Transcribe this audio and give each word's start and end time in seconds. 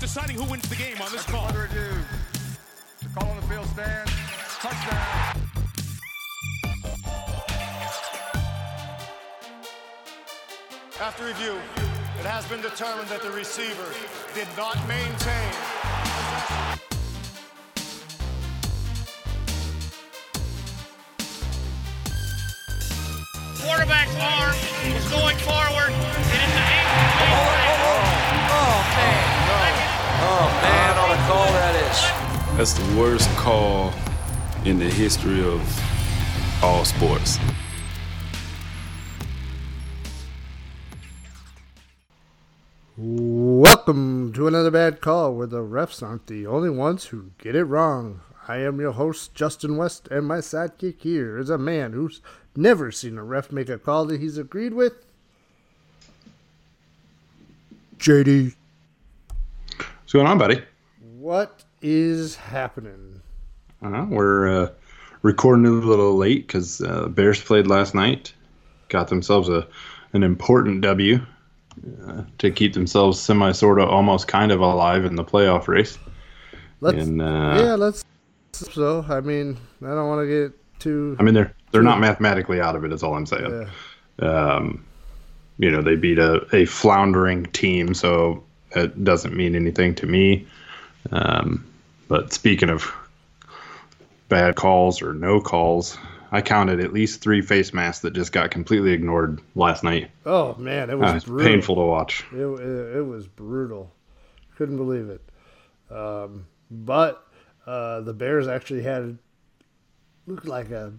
deciding 0.00 0.34
who 0.34 0.44
wins 0.44 0.66
the 0.68 0.76
game 0.76 0.96
on 1.02 1.12
this 1.12 1.24
call. 1.24 1.46
The 1.48 3.08
call 3.14 3.28
on 3.28 3.36
the 3.36 3.42
field 3.42 3.66
stands. 3.66 4.10
Touchdown. 4.58 5.36
After 11.00 11.26
review, 11.26 11.56
it 12.18 12.26
has 12.26 12.46
been 12.46 12.62
determined 12.62 13.08
that 13.08 13.22
the 13.22 13.30
receiver 13.30 13.94
did 14.34 14.48
not 14.56 14.76
maintain. 14.88 15.69
That's 32.56 32.74
the 32.74 32.96
worst 32.98 33.28
call 33.36 33.92
in 34.64 34.78
the 34.78 34.88
history 34.90 35.42
of 35.42 35.62
all 36.62 36.84
sports. 36.84 37.38
Welcome 42.96 44.32
to 44.34 44.46
another 44.46 44.70
bad 44.70 45.00
call 45.00 45.34
where 45.34 45.46
the 45.46 45.62
refs 45.62 46.02
aren't 46.02 46.26
the 46.26 46.46
only 46.46 46.68
ones 46.70 47.06
who 47.06 47.30
get 47.38 47.54
it 47.54 47.64
wrong. 47.64 48.20
I 48.46 48.58
am 48.58 48.80
your 48.80 48.92
host, 48.92 49.34
Justin 49.34 49.76
West, 49.76 50.08
and 50.10 50.26
my 50.26 50.38
sidekick 50.38 51.00
here 51.00 51.38
is 51.38 51.48
a 51.50 51.56
man 51.58 51.92
who's 51.92 52.20
never 52.56 52.90
seen 52.92 53.16
a 53.16 53.24
ref 53.24 53.52
make 53.52 53.68
a 53.68 53.78
call 53.78 54.04
that 54.06 54.20
he's 54.20 54.36
agreed 54.36 54.74
with. 54.74 54.92
JD, 57.98 58.54
What's 59.78 60.12
going 60.12 60.26
on, 60.26 60.38
buddy? 60.38 60.62
what 61.18 61.64
is 61.82 62.36
happening? 62.36 63.20
Uh, 63.82 64.06
we're 64.08 64.64
uh, 64.64 64.70
recording 65.22 65.66
a 65.66 65.70
little 65.70 66.16
late 66.16 66.46
because 66.46 66.80
uh, 66.80 67.08
Bears 67.08 67.42
played 67.42 67.66
last 67.66 67.94
night. 67.94 68.32
Got 68.88 69.08
themselves 69.08 69.48
a 69.48 69.66
an 70.12 70.22
important 70.22 70.80
W 70.80 71.20
uh, 72.06 72.22
to 72.38 72.50
keep 72.50 72.74
themselves 72.74 73.20
semi, 73.20 73.52
sort 73.52 73.78
of, 73.78 73.88
almost 73.88 74.26
kind 74.26 74.50
of 74.52 74.60
alive 74.60 75.04
in 75.04 75.14
the 75.14 75.24
playoff 75.24 75.68
race. 75.68 75.98
Let's 76.80 76.98
And, 76.98 77.22
uh, 77.22 77.62
yeah, 77.62 77.74
let's. 77.74 78.04
So 78.52 79.04
I 79.08 79.20
mean, 79.20 79.56
I 79.82 79.88
don't 79.88 80.08
want 80.08 80.26
to 80.26 80.26
get 80.26 80.80
too. 80.80 81.16
I 81.18 81.22
mean, 81.22 81.34
they're 81.34 81.54
they're 81.72 81.82
not 81.82 82.00
mathematically 82.00 82.60
out 82.60 82.76
of 82.76 82.84
it. 82.84 82.92
Is 82.92 83.02
all 83.02 83.14
I'm 83.14 83.26
saying. 83.26 83.68
Yeah. 84.20 84.28
Um, 84.28 84.84
you 85.58 85.70
know, 85.70 85.82
they 85.82 85.94
beat 85.94 86.18
a, 86.18 86.46
a 86.54 86.64
floundering 86.64 87.44
team, 87.46 87.92
so 87.92 88.42
it 88.74 89.04
doesn't 89.04 89.36
mean 89.36 89.54
anything 89.54 89.94
to 89.96 90.06
me. 90.06 90.46
Um, 91.12 91.69
but 92.10 92.32
speaking 92.32 92.68
of 92.70 92.92
bad 94.28 94.56
calls 94.56 95.00
or 95.00 95.14
no 95.14 95.40
calls, 95.40 95.96
I 96.32 96.42
counted 96.42 96.80
at 96.80 96.92
least 96.92 97.20
three 97.20 97.40
face 97.40 97.72
masks 97.72 98.02
that 98.02 98.12
just 98.12 98.32
got 98.32 98.50
completely 98.50 98.92
ignored 98.92 99.40
last 99.54 99.82
night. 99.84 100.10
Oh 100.26 100.54
man, 100.56 100.90
it 100.90 100.94
Uh, 100.94 100.98
was 100.98 101.14
it's 101.14 101.24
brutal. 101.24 101.46
painful 101.50 101.74
to 101.76 101.82
watch. 101.82 102.24
It, 102.32 102.36
it, 102.44 102.96
it 102.98 103.06
was 103.06 103.26
brutal. 103.26 103.92
Couldn't 104.56 104.76
believe 104.76 105.08
it. 105.08 105.22
Um, 105.90 106.46
but 106.70 107.26
uh, 107.66 108.00
the 108.02 108.12
Bears 108.12 108.46
actually 108.46 108.82
had 108.82 109.18
looked 110.26 110.46
like 110.46 110.70
a 110.70 110.92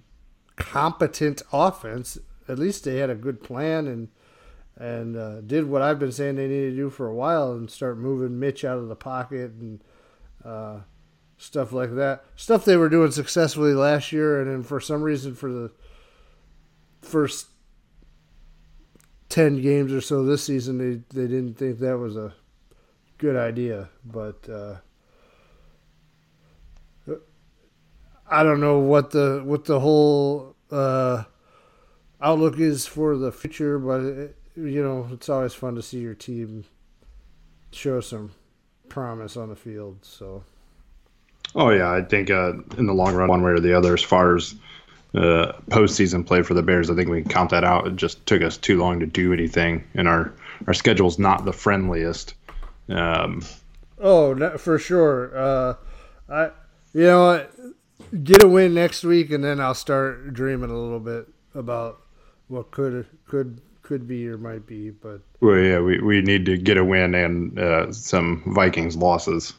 competent 0.57 1.41
offense. 1.53 2.17
At 2.47 2.57
least 2.59 2.83
they 2.83 2.97
had 2.97 3.09
a 3.09 3.15
good 3.15 3.43
plan 3.43 3.87
and 3.87 4.07
and 4.77 5.15
uh, 5.15 5.41
did 5.41 5.65
what 5.69 5.81
I've 5.81 5.99
been 5.99 6.11
saying 6.11 6.35
they 6.35 6.47
need 6.47 6.71
to 6.71 6.75
do 6.75 6.89
for 6.89 7.07
a 7.07 7.13
while 7.13 7.51
and 7.51 7.69
start 7.69 7.97
moving 7.97 8.39
Mitch 8.39 8.65
out 8.65 8.77
of 8.77 8.87
the 8.87 8.95
pocket 8.95 9.51
and 9.59 9.83
uh, 10.43 10.79
stuff 11.41 11.73
like 11.73 11.95
that. 11.95 12.23
Stuff 12.35 12.65
they 12.65 12.77
were 12.77 12.89
doing 12.89 13.11
successfully 13.11 13.73
last 13.73 14.11
year, 14.11 14.39
and 14.39 14.49
then 14.49 14.63
for 14.63 14.79
some 14.79 15.01
reason 15.01 15.33
for 15.33 15.51
the 15.51 15.71
first 17.01 17.47
10 19.29 19.61
games 19.61 19.91
or 19.91 20.01
so 20.01 20.23
this 20.23 20.43
season 20.43 20.77
they, 20.77 21.01
they 21.13 21.27
didn't 21.27 21.55
think 21.55 21.79
that 21.79 21.97
was 21.97 22.15
a 22.15 22.33
good 23.17 23.35
idea 23.35 23.89
but 24.05 24.47
uh, 24.49 24.75
I 28.29 28.43
don't 28.43 28.59
know 28.59 28.79
what 28.79 29.11
the 29.11 29.41
what 29.43 29.65
the 29.65 29.79
whole 29.79 30.55
uh, 30.69 31.23
outlook 32.21 32.59
is 32.59 32.85
for 32.85 33.17
the 33.17 33.31
future 33.31 33.79
but 33.79 34.01
it, 34.01 34.37
you 34.55 34.83
know 34.83 35.07
it's 35.11 35.29
always 35.29 35.53
fun 35.53 35.75
to 35.75 35.81
see 35.81 35.99
your 35.99 36.13
team 36.13 36.65
show 37.71 38.01
some 38.01 38.31
promise 38.89 39.37
on 39.37 39.49
the 39.49 39.55
field 39.55 39.99
so 40.03 40.43
Oh 41.55 41.69
yeah, 41.69 41.91
I 41.91 42.01
think 42.01 42.29
uh, 42.29 42.53
in 42.77 42.85
the 42.85 42.93
long 42.93 43.13
run, 43.15 43.29
one 43.29 43.41
way 43.41 43.51
or 43.51 43.59
the 43.59 43.77
other, 43.77 43.93
as 43.93 44.01
far 44.01 44.35
as 44.35 44.55
uh, 45.13 45.51
postseason 45.69 46.25
play 46.25 46.41
for 46.41 46.53
the 46.53 46.63
Bears, 46.63 46.89
I 46.89 46.95
think 46.95 47.09
we 47.09 47.21
can 47.21 47.29
count 47.29 47.49
that 47.49 47.63
out. 47.63 47.87
It 47.87 47.95
just 47.97 48.25
took 48.25 48.41
us 48.41 48.57
too 48.57 48.79
long 48.79 48.99
to 49.01 49.05
do 49.05 49.33
anything, 49.33 49.83
and 49.95 50.07
our 50.07 50.33
our 50.67 50.73
schedule's 50.73 51.19
not 51.19 51.45
the 51.45 51.53
friendliest. 51.53 52.33
Um, 52.89 53.41
Oh, 54.01 54.33
no, 54.33 54.57
for 54.57 54.79
sure. 54.79 55.37
Uh, 55.37 55.75
I, 56.27 56.45
you 56.93 57.03
know? 57.03 57.45
Get 58.23 58.43
a 58.43 58.47
win 58.47 58.73
next 58.73 59.03
week, 59.03 59.31
and 59.31 59.43
then 59.43 59.61
I'll 59.61 59.75
start 59.75 60.33
dreaming 60.33 60.71
a 60.71 60.77
little 60.77 60.99
bit 60.99 61.27
about 61.53 62.01
what 62.47 62.71
could 62.71 63.05
could 63.25 63.61
could 63.83 64.07
be 64.07 64.27
or 64.27 64.37
might 64.37 64.65
be. 64.65 64.89
But 64.89 65.21
well, 65.39 65.57
yeah, 65.57 65.79
we, 65.79 66.01
we 66.01 66.21
need 66.21 66.45
to 66.47 66.57
get 66.57 66.77
a 66.77 66.83
win 66.83 67.13
and 67.15 67.57
uh, 67.57 67.93
some 67.93 68.43
Vikings 68.47 68.97
losses. 68.97 69.53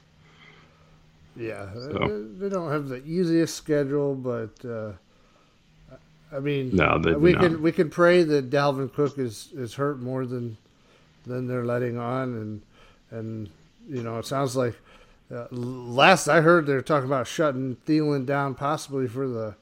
Yeah, 1.37 1.73
So. 1.75 2.27
they, 2.39 2.49
don't 2.49 2.71
have 2.71 2.89
the 2.89 3.03
easiest 3.05 3.57
schedule, 3.57 4.15
but 4.15 4.65
uh, 4.65 4.93
I 6.35 6.41
mean, 6.41 6.71
No, 6.75 6.99
we 7.19 7.33
not. 7.33 7.41
can 7.43 7.63
we 7.63 7.73
can 7.73 7.91
pray 7.91 8.23
that 8.23 8.51
Dalvin 8.51 8.93
Cook 8.93 9.19
is 9.19 9.49
is 9.55 9.75
hurt 9.75 10.01
more 10.01 10.27
than 10.27 10.57
than 11.27 11.47
they're 11.47 11.65
letting 11.65 11.99
on, 11.99 12.35
and 12.35 12.63
and 13.11 13.51
you 13.89 14.03
know 14.03 14.19
it 14.19 14.27
sounds 14.27 14.57
like. 14.57 14.75
Uh, 15.35 15.47
last 15.51 16.29
I 16.29 16.43
heard, 16.43 16.67
they're 16.67 16.83
talking 16.83 17.07
about 17.07 17.27
shutting 17.27 17.77
Thielen 17.87 18.27
down 18.27 18.55
possibly 18.55 19.09
for 19.09 19.27
the 19.27 19.55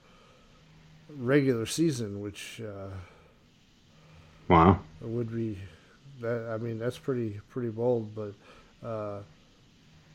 regular 1.16 1.64
season, 1.64 2.20
which 2.20 2.60
uh, 2.60 2.88
Wow. 4.48 4.80
would 5.00 5.32
be 5.32 5.58
that. 6.20 6.48
I 6.52 6.56
mean, 6.56 6.78
that's 6.80 6.98
pretty 6.98 7.40
pretty 7.50 7.68
bold, 7.68 8.14
but 8.14 8.34
uh, 8.86 9.20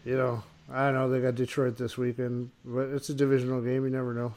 you 0.04 0.18
know, 0.18 0.44
I 0.72 0.86
don't 0.86 0.96
know. 0.96 1.10
They 1.10 1.22
got 1.22 1.36
Detroit 1.36 1.78
this 1.78 1.98
weekend, 1.98 2.50
but 2.64 2.90
it's 2.90 3.10
a 3.10 3.14
divisional 3.14 3.62
game. 3.62 3.84
You 3.84 3.92
never 3.92 4.14
know. 4.14 4.34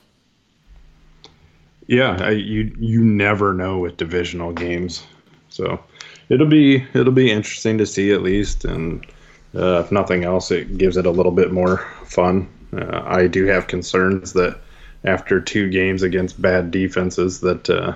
Yeah, 1.86 2.18
I, 2.20 2.30
you 2.30 2.74
you 2.78 3.02
never 3.02 3.54
know 3.54 3.78
with 3.78 3.96
divisional 3.96 4.52
games, 4.52 5.06
so 5.48 5.82
it'll 6.28 6.46
be 6.46 6.84
it'll 6.92 7.12
be 7.12 7.30
interesting 7.30 7.78
to 7.78 7.86
see 7.86 8.12
at 8.12 8.22
least, 8.22 8.66
and 8.66 9.06
uh, 9.54 9.80
if 9.80 9.90
nothing 9.90 10.24
else, 10.24 10.50
it 10.50 10.76
gives 10.76 10.98
it 10.98 11.06
a 11.06 11.10
little 11.10 11.32
bit 11.32 11.50
more 11.50 11.78
fun. 12.04 12.46
Uh, 12.76 13.02
I 13.06 13.26
do 13.26 13.46
have 13.46 13.68
concerns 13.68 14.34
that 14.34 14.60
after 15.04 15.40
two 15.40 15.70
games 15.70 16.02
against 16.02 16.40
bad 16.40 16.70
defenses, 16.70 17.40
that 17.40 17.70
uh, 17.70 17.94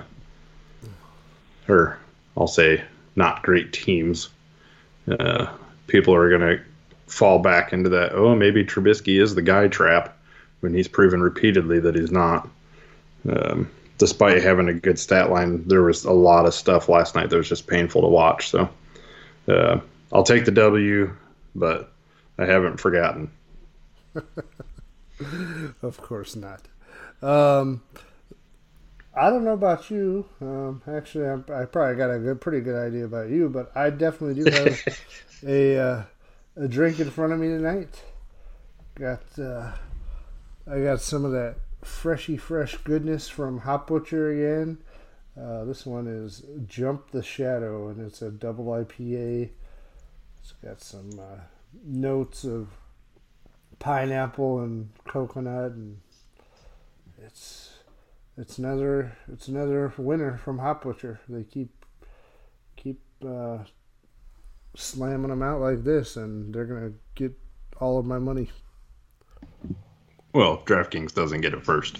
or 1.67 1.99
I'll 2.35 2.47
say 2.47 2.83
not 3.15 3.43
great 3.43 3.73
teams, 3.73 4.29
uh, 5.07 5.53
people 5.85 6.15
are 6.15 6.29
going 6.29 6.41
to 6.41 6.63
fall 7.07 7.39
back 7.39 7.73
into 7.73 7.89
that. 7.89 8.13
Oh, 8.13 8.35
maybe 8.35 8.63
Trubisky 8.63 9.21
is 9.21 9.35
the 9.35 9.41
guy 9.41 9.67
trap 9.67 10.17
when 10.61 10.73
he's 10.73 10.87
proven 10.87 11.21
repeatedly 11.21 11.79
that 11.79 11.95
he's 11.95 12.11
not. 12.11 12.47
Um, 13.29 13.69
despite 13.97 14.41
having 14.41 14.69
a 14.69 14.73
good 14.73 14.99
stat 14.99 15.29
line, 15.29 15.67
there 15.67 15.83
was 15.83 16.05
a 16.05 16.11
lot 16.11 16.45
of 16.45 16.53
stuff 16.53 16.89
last 16.89 17.15
night 17.15 17.29
that 17.29 17.37
was 17.37 17.49
just 17.49 17.67
painful 17.67 18.01
to 18.01 18.07
watch. 18.07 18.49
So 18.49 18.69
uh, 19.47 19.79
I'll 20.11 20.23
take 20.23 20.45
the 20.45 20.51
W, 20.51 21.13
but 21.55 21.91
I 22.37 22.45
haven't 22.45 22.79
forgotten. 22.79 23.31
Of 25.81 25.97
course 25.97 26.35
not. 26.35 26.61
Um, 27.21 27.83
I 29.15 29.29
don't 29.29 29.43
know 29.43 29.53
about 29.53 29.89
you. 29.91 30.25
Um, 30.41 30.81
actually, 30.87 31.27
I'm, 31.27 31.45
I 31.53 31.65
probably 31.65 31.95
got 31.95 32.09
a 32.09 32.19
good, 32.19 32.41
pretty 32.41 32.61
good 32.61 32.75
idea 32.75 33.05
about 33.05 33.29
you, 33.29 33.47
but 33.49 33.71
I 33.75 33.89
definitely 33.91 34.43
do 34.43 34.51
have 34.51 34.79
a 35.47 35.77
uh, 35.77 36.03
a 36.55 36.67
drink 36.67 36.99
in 36.99 37.09
front 37.09 37.33
of 37.33 37.39
me 37.39 37.47
tonight. 37.47 38.01
Got 38.95 39.23
uh, 39.39 39.71
I 40.69 40.79
got 40.81 41.01
some 41.01 41.25
of 41.25 41.31
that 41.31 41.55
freshy 41.83 42.37
fresh 42.37 42.77
goodness 42.77 43.27
from 43.27 43.59
Hop 43.59 43.87
Butcher 43.87 44.31
again. 44.31 44.77
Uh, 45.39 45.65
this 45.65 45.85
one 45.85 46.07
is 46.07 46.43
Jump 46.67 47.09
the 47.11 47.23
Shadow, 47.23 47.89
and 47.89 48.05
it's 48.05 48.21
a 48.21 48.29
double 48.29 48.65
IPA. 48.65 49.49
It's 50.39 50.53
got 50.63 50.81
some 50.81 51.19
uh, 51.19 51.41
notes 51.83 52.43
of 52.43 52.69
pineapple 53.79 54.59
and 54.59 54.89
coconut, 55.05 55.71
and 55.71 55.99
it's 57.25 57.71
it's 58.37 58.59
another 58.59 59.17
it's 59.31 59.47
another 59.47 59.91
winner 59.97 60.37
from 60.37 60.59
Hop 60.59 60.83
Butcher. 60.83 61.19
They 61.27 61.43
keep 61.43 61.85
keep 62.75 63.01
uh, 63.25 63.59
slamming 64.75 65.29
them 65.29 65.43
out 65.43 65.61
like 65.61 65.83
this, 65.83 66.15
and 66.17 66.53
they're 66.53 66.65
gonna 66.65 66.93
get 67.15 67.33
all 67.79 67.99
of 67.99 68.05
my 68.05 68.19
money. 68.19 68.51
Well, 70.33 70.63
DraftKings 70.65 71.13
doesn't 71.13 71.41
get 71.41 71.53
it 71.53 71.63
first. 71.63 71.99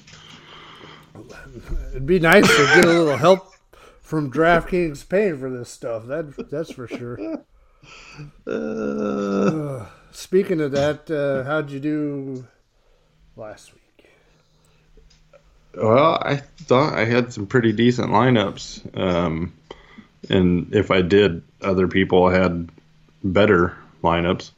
It'd 1.91 2.05
be 2.05 2.19
nice 2.19 2.47
to 2.47 2.65
get 2.75 2.85
a 2.85 2.87
little 2.87 3.17
help 3.17 3.53
from 4.01 4.31
DraftKings 4.31 5.07
paying 5.07 5.39
for 5.39 5.49
this 5.49 5.69
stuff. 5.69 6.05
That 6.07 6.49
that's 6.49 6.71
for 6.71 6.87
sure. 6.87 7.43
Uh, 8.47 9.85
speaking 10.11 10.61
of 10.61 10.71
that, 10.71 11.09
uh, 11.11 11.43
how'd 11.43 11.69
you 11.69 11.79
do 11.79 12.47
last 13.35 13.73
week? 13.73 13.81
Well, 15.75 16.19
I 16.21 16.37
thought 16.37 16.97
I 16.97 17.05
had 17.05 17.33
some 17.33 17.47
pretty 17.47 17.71
decent 17.71 18.09
lineups. 18.09 18.97
Um, 18.97 19.53
and 20.29 20.73
if 20.73 20.91
I 20.91 21.01
did, 21.01 21.43
other 21.61 21.87
people 21.87 22.29
had 22.29 22.69
better 23.23 23.77
lineups. 24.03 24.51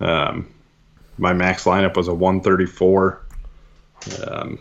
Um, 0.00 0.48
my 1.18 1.32
max 1.32 1.64
lineup 1.64 1.96
was 1.96 2.08
a 2.08 2.14
134. 2.14 3.20
Um, 4.26 4.58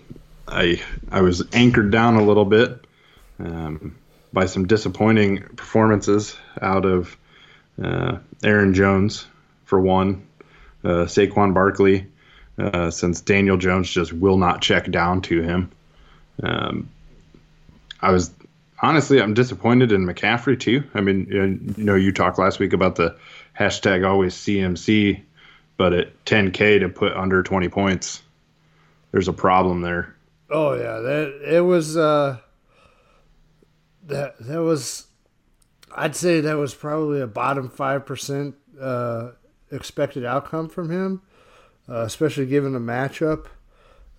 I 0.47 0.81
I 1.11 1.21
was 1.21 1.43
anchored 1.53 1.91
down 1.91 2.15
a 2.15 2.23
little 2.23 2.45
bit 2.45 2.85
um, 3.39 3.95
by 4.31 4.45
some 4.45 4.67
disappointing 4.67 5.41
performances 5.55 6.35
out 6.61 6.85
of 6.85 7.17
uh, 7.81 8.17
Aaron 8.43 8.73
Jones 8.73 9.25
for 9.65 9.79
one, 9.79 10.27
uh, 10.83 11.05
Saquon 11.05 11.53
Barkley, 11.53 12.07
uh, 12.57 12.91
since 12.91 13.21
Daniel 13.21 13.57
Jones 13.57 13.89
just 13.89 14.13
will 14.13 14.37
not 14.37 14.61
check 14.61 14.89
down 14.91 15.21
to 15.23 15.41
him. 15.41 15.71
Um, 16.41 16.89
I 17.99 18.11
was 18.11 18.31
honestly, 18.83 19.21
I'm 19.21 19.33
disappointed 19.33 19.91
in 19.91 20.05
McCaffrey 20.05 20.59
too. 20.59 20.83
I 20.93 21.01
mean, 21.01 21.25
you 21.29 21.83
know, 21.83 21.95
you 21.95 22.11
talked 22.11 22.37
last 22.37 22.59
week 22.59 22.73
about 22.73 22.97
the 22.97 23.17
hashtag 23.57 24.07
always 24.07 24.35
CMC, 24.35 25.23
but 25.77 25.93
at 25.93 26.25
10K 26.25 26.81
to 26.81 26.89
put 26.89 27.13
under 27.13 27.41
20 27.41 27.69
points, 27.69 28.21
there's 29.11 29.29
a 29.29 29.33
problem 29.33 29.81
there. 29.81 30.13
Oh 30.49 30.73
yeah, 30.73 30.99
that 30.99 31.41
it 31.55 31.61
was. 31.61 31.97
Uh, 31.97 32.37
that 34.05 34.37
that 34.39 34.61
was, 34.61 35.07
I'd 35.95 36.15
say 36.15 36.41
that 36.41 36.57
was 36.57 36.75
probably 36.75 37.21
a 37.21 37.27
bottom 37.27 37.69
five 37.69 38.05
percent 38.05 38.55
uh, 38.79 39.31
expected 39.71 40.25
outcome 40.25 40.67
from 40.67 40.91
him, 40.91 41.21
uh, 41.89 42.01
especially 42.01 42.45
given 42.45 42.73
the 42.73 42.79
matchup. 42.79 43.47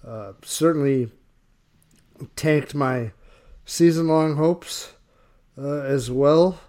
Uh, 0.05 0.33
certainly 0.43 1.11
tanked 2.35 2.75
my 2.75 3.13
season 3.65 4.09
long 4.09 4.37
hopes 4.37 4.93
uh, 5.59 5.81
as 5.81 6.11
well. 6.11 6.61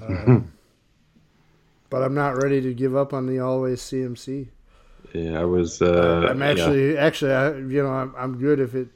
Um, 0.00 0.52
but 1.90 2.02
I'm 2.02 2.14
not 2.14 2.42
ready 2.42 2.60
to 2.62 2.74
give 2.74 2.96
up 2.96 3.12
on 3.12 3.26
the 3.26 3.40
always 3.40 3.80
CMC. 3.80 4.48
Yeah, 5.12 5.40
I 5.40 5.44
was. 5.44 5.80
Uh, 5.80 6.26
I'm 6.28 6.42
actually, 6.42 6.94
yeah. 6.94 7.00
actually, 7.00 7.32
I, 7.32 7.50
you 7.50 7.82
know, 7.82 7.90
I'm, 7.90 8.14
I'm 8.16 8.38
good 8.38 8.60
if 8.60 8.74
it 8.74 8.88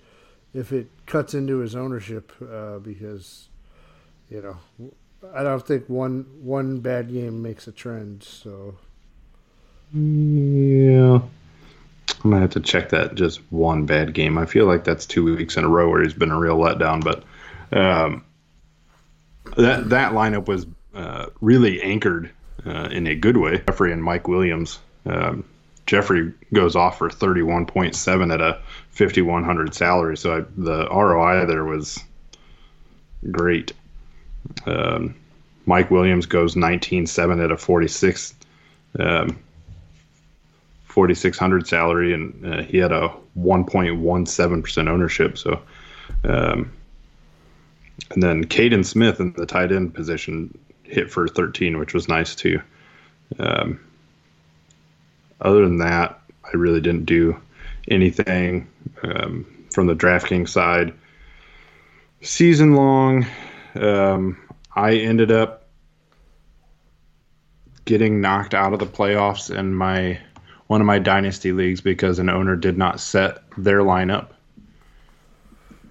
if 0.53 0.73
it 0.73 0.89
cuts 1.07 1.35
into 1.35 1.59
his 1.59 1.77
ownership 1.77 2.33
uh, 2.43 2.79
because, 2.79 3.49
you 4.29 4.43
know, 4.43 4.91
I 5.33 5.43
don't 5.43 5.65
think 5.65 5.89
one 5.89 6.27
one 6.43 6.81
bad 6.81 7.13
game 7.13 7.41
makes 7.43 7.69
a 7.69 7.73
trend. 7.73 8.23
So. 8.23 8.77
Yeah. 9.93 11.21
I'm 12.23 12.31
gonna 12.31 12.43
have 12.43 12.51
to 12.51 12.61
check 12.61 12.91
that 12.91 13.15
just 13.15 13.41
one 13.51 13.87
bad 13.87 14.13
game. 14.13 14.37
I 14.37 14.47
feel 14.47 14.67
like 14.67 14.85
that's 14.85 15.07
two 15.07 15.37
weeks 15.37 15.57
in 15.57 15.65
a 15.65 15.69
row 15.69 15.89
where 15.89 16.03
he's 16.03 16.15
been 16.15 16.31
a 16.31 16.39
real 16.39 16.59
letdown, 16.59 17.03
but 17.03 17.25
um, 17.77 18.25
that 19.57 19.89
that 19.89 20.13
lineup 20.13 20.47
was 20.47 20.67
uh, 20.95 21.27
really 21.41 21.81
anchored 21.81 22.31
uh, 22.67 22.89
in 22.93 23.07
a 23.07 23.15
good 23.15 23.37
way. 23.37 23.63
Jeffery 23.67 23.93
and 23.93 24.05
Mike 24.05 24.29
Williams. 24.29 24.79
Um, 25.07 25.45
Jeffery 25.87 26.33
goes 26.53 26.77
off 26.77 26.99
for 26.99 27.09
31.7 27.09 28.33
at 28.33 28.41
a 28.41 28.61
5100 28.91 29.75
salary, 29.75 30.17
so 30.17 30.39
I, 30.39 30.41
the 30.57 30.89
ROI 30.89 31.47
there 31.47 31.65
was 31.65 31.99
great. 33.31 33.73
Um, 34.67 35.17
Mike 35.67 35.91
Williams 35.91 36.27
goes 36.27 36.55
19.7 36.55 37.43
at 37.43 37.51
a 37.51 37.57
46. 37.57 38.35
Um, 38.99 39.39
4600 40.91 41.67
salary 41.67 42.13
and 42.13 42.47
uh, 42.47 42.63
he 42.63 42.79
had 42.79 42.93
a 42.93 43.15
1.17% 43.39 44.89
ownership 44.89 45.39
so 45.39 45.61
um, 46.25 46.73
and 48.11 48.23
then 48.23 48.45
Kaden 48.45 48.85
Smith 48.85 49.21
in 49.21 49.33
the 49.35 49.47
tight 49.47 49.73
end 49.73 49.95
position 49.95 50.57
hit 50.83 51.11
for 51.11 51.29
13 51.29 51.79
which 51.79 51.95
was 51.95 52.09
nice 52.09 52.35
too. 52.35 52.61
Um, 53.39 53.81
other 55.41 55.63
than 55.63 55.79
that 55.79 56.21
I 56.45 56.57
really 56.57 56.81
didn't 56.81 57.07
do 57.07 57.41
anything 57.89 58.69
um, 59.03 59.47
from 59.71 59.87
the 59.87 59.95
DraftKings 59.95 60.49
side. 60.49 60.93
Season 62.23 62.75
long 62.75 63.27
um, 63.75 64.37
I 64.75 64.97
ended 64.97 65.31
up 65.31 65.69
getting 67.85 68.21
knocked 68.21 68.55
out 68.55 68.73
of 68.73 68.79
the 68.79 68.87
playoffs 68.87 69.55
in 69.55 69.73
my 69.73 70.19
one 70.71 70.81
of 70.81 70.87
my 70.87 71.01
dynasty 71.01 71.51
leagues 71.51 71.81
because 71.81 72.21
an 72.21 72.29
owner 72.29 72.55
did 72.55 72.79
not 72.79 73.01
set 73.01 73.43
their 73.59 73.81
lineup. 73.81 74.29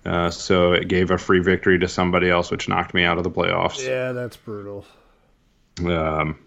Uh, 0.05 0.29
so 0.29 0.71
it 0.71 0.87
gave 0.87 1.11
a 1.11 1.17
free 1.17 1.41
victory 1.41 1.77
to 1.77 1.89
somebody 1.89 2.29
else, 2.29 2.49
which 2.49 2.69
knocked 2.69 2.93
me 2.93 3.03
out 3.03 3.17
of 3.17 3.25
the 3.25 3.29
playoffs. 3.29 3.85
Yeah, 3.85 4.13
that's 4.13 4.37
brutal. 4.37 4.85
Um, 5.85 6.39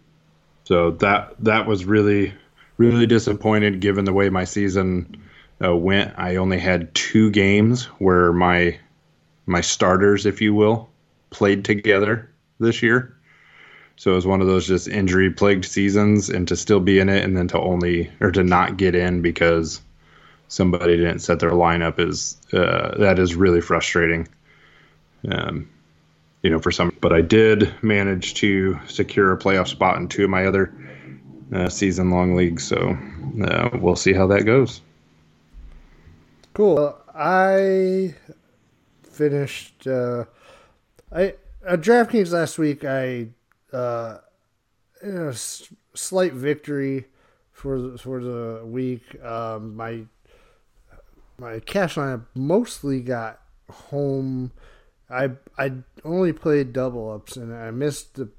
so 0.65 0.93
that 0.93 1.35
that 1.41 1.67
was 1.67 1.85
really 1.85 2.33
really 2.79 3.05
disappointed 3.05 3.81
given 3.81 4.07
the 4.07 4.15
way 4.15 4.31
my 4.31 4.45
season 4.45 5.23
uh, 5.63 5.77
went. 5.77 6.15
I 6.17 6.37
only 6.37 6.59
had 6.59 6.95
two 6.95 7.31
games 7.33 7.85
where 7.99 8.33
my 8.33 8.79
my 9.45 9.61
starters, 9.61 10.25
if 10.25 10.41
you 10.41 10.55
will, 10.55 10.89
played 11.29 11.67
together 11.67 12.31
this 12.59 12.83
year. 12.83 13.15
So 14.03 14.11
it 14.11 14.15
was 14.17 14.27
one 14.27 14.41
of 14.41 14.49
those 14.49 14.67
just 14.67 14.89
injury 14.89 15.31
plagued 15.31 15.65
seasons, 15.65 16.29
and 16.29 16.49
to 16.49 16.57
still 16.57 16.81
be 16.81 16.99
in 16.99 17.09
it, 17.09 17.23
and 17.23 17.37
then 17.37 17.47
to 17.47 17.61
only 17.61 18.11
or 18.21 18.33
to 18.33 18.43
not 18.43 18.77
get 18.77 18.97
in 18.97 19.23
because 19.23 19.81
somebody 20.49 20.97
didn't 20.97 21.21
set 21.21 21.39
their 21.39 21.53
lineup 21.53 22.01
is 22.01 22.37
uh, 22.53 22.99
that 22.99 23.21
is 23.21 23.37
really 23.37 23.61
frustrating. 23.61 24.27
Um, 25.31 25.71
you 26.43 26.51
know, 26.51 26.59
for 26.59 26.73
some, 26.73 26.93
but 27.01 27.13
I 27.13 27.21
did 27.21 27.73
manage 27.81 28.35
to 28.35 28.77
secure 28.89 29.31
a 29.31 29.39
playoff 29.39 29.69
spot 29.69 29.99
in 29.99 30.09
two 30.09 30.25
of 30.25 30.31
my 30.31 30.47
other 30.47 30.75
uh, 31.55 31.69
season 31.69 32.11
long 32.11 32.35
leagues. 32.35 32.65
So 32.65 32.99
uh, 33.45 33.71
we'll 33.75 33.95
see 33.95 34.15
how 34.15 34.27
that 34.27 34.43
goes. 34.47 34.81
Cool. 36.55 36.99
I 37.15 38.17
finished. 39.05 39.87
Uh, 39.87 40.25
I 41.13 41.35
at 41.65 41.83
DraftKings 41.83 42.33
last 42.33 42.59
week. 42.59 42.85
I 42.85 43.29
uh, 43.73 44.19
you 45.03 45.13
know, 45.13 45.33
slight 45.33 46.33
victory 46.33 47.07
for 47.53 47.81
the, 47.81 47.99
for 47.99 48.23
the 48.23 48.63
week. 48.65 49.23
Um, 49.23 49.77
my 49.77 50.05
my 51.39 51.61
cash 51.61 51.97
lineup 51.97 52.27
mostly 52.35 53.01
got 53.01 53.41
home. 53.71 54.53
I 55.11 55.31
I 55.59 55.73
only 56.05 56.33
played 56.33 56.73
double 56.73 57.11
ups 57.11 57.37
and 57.37 57.55
I 57.55 57.71
missed 57.71 58.15
the 58.15 58.31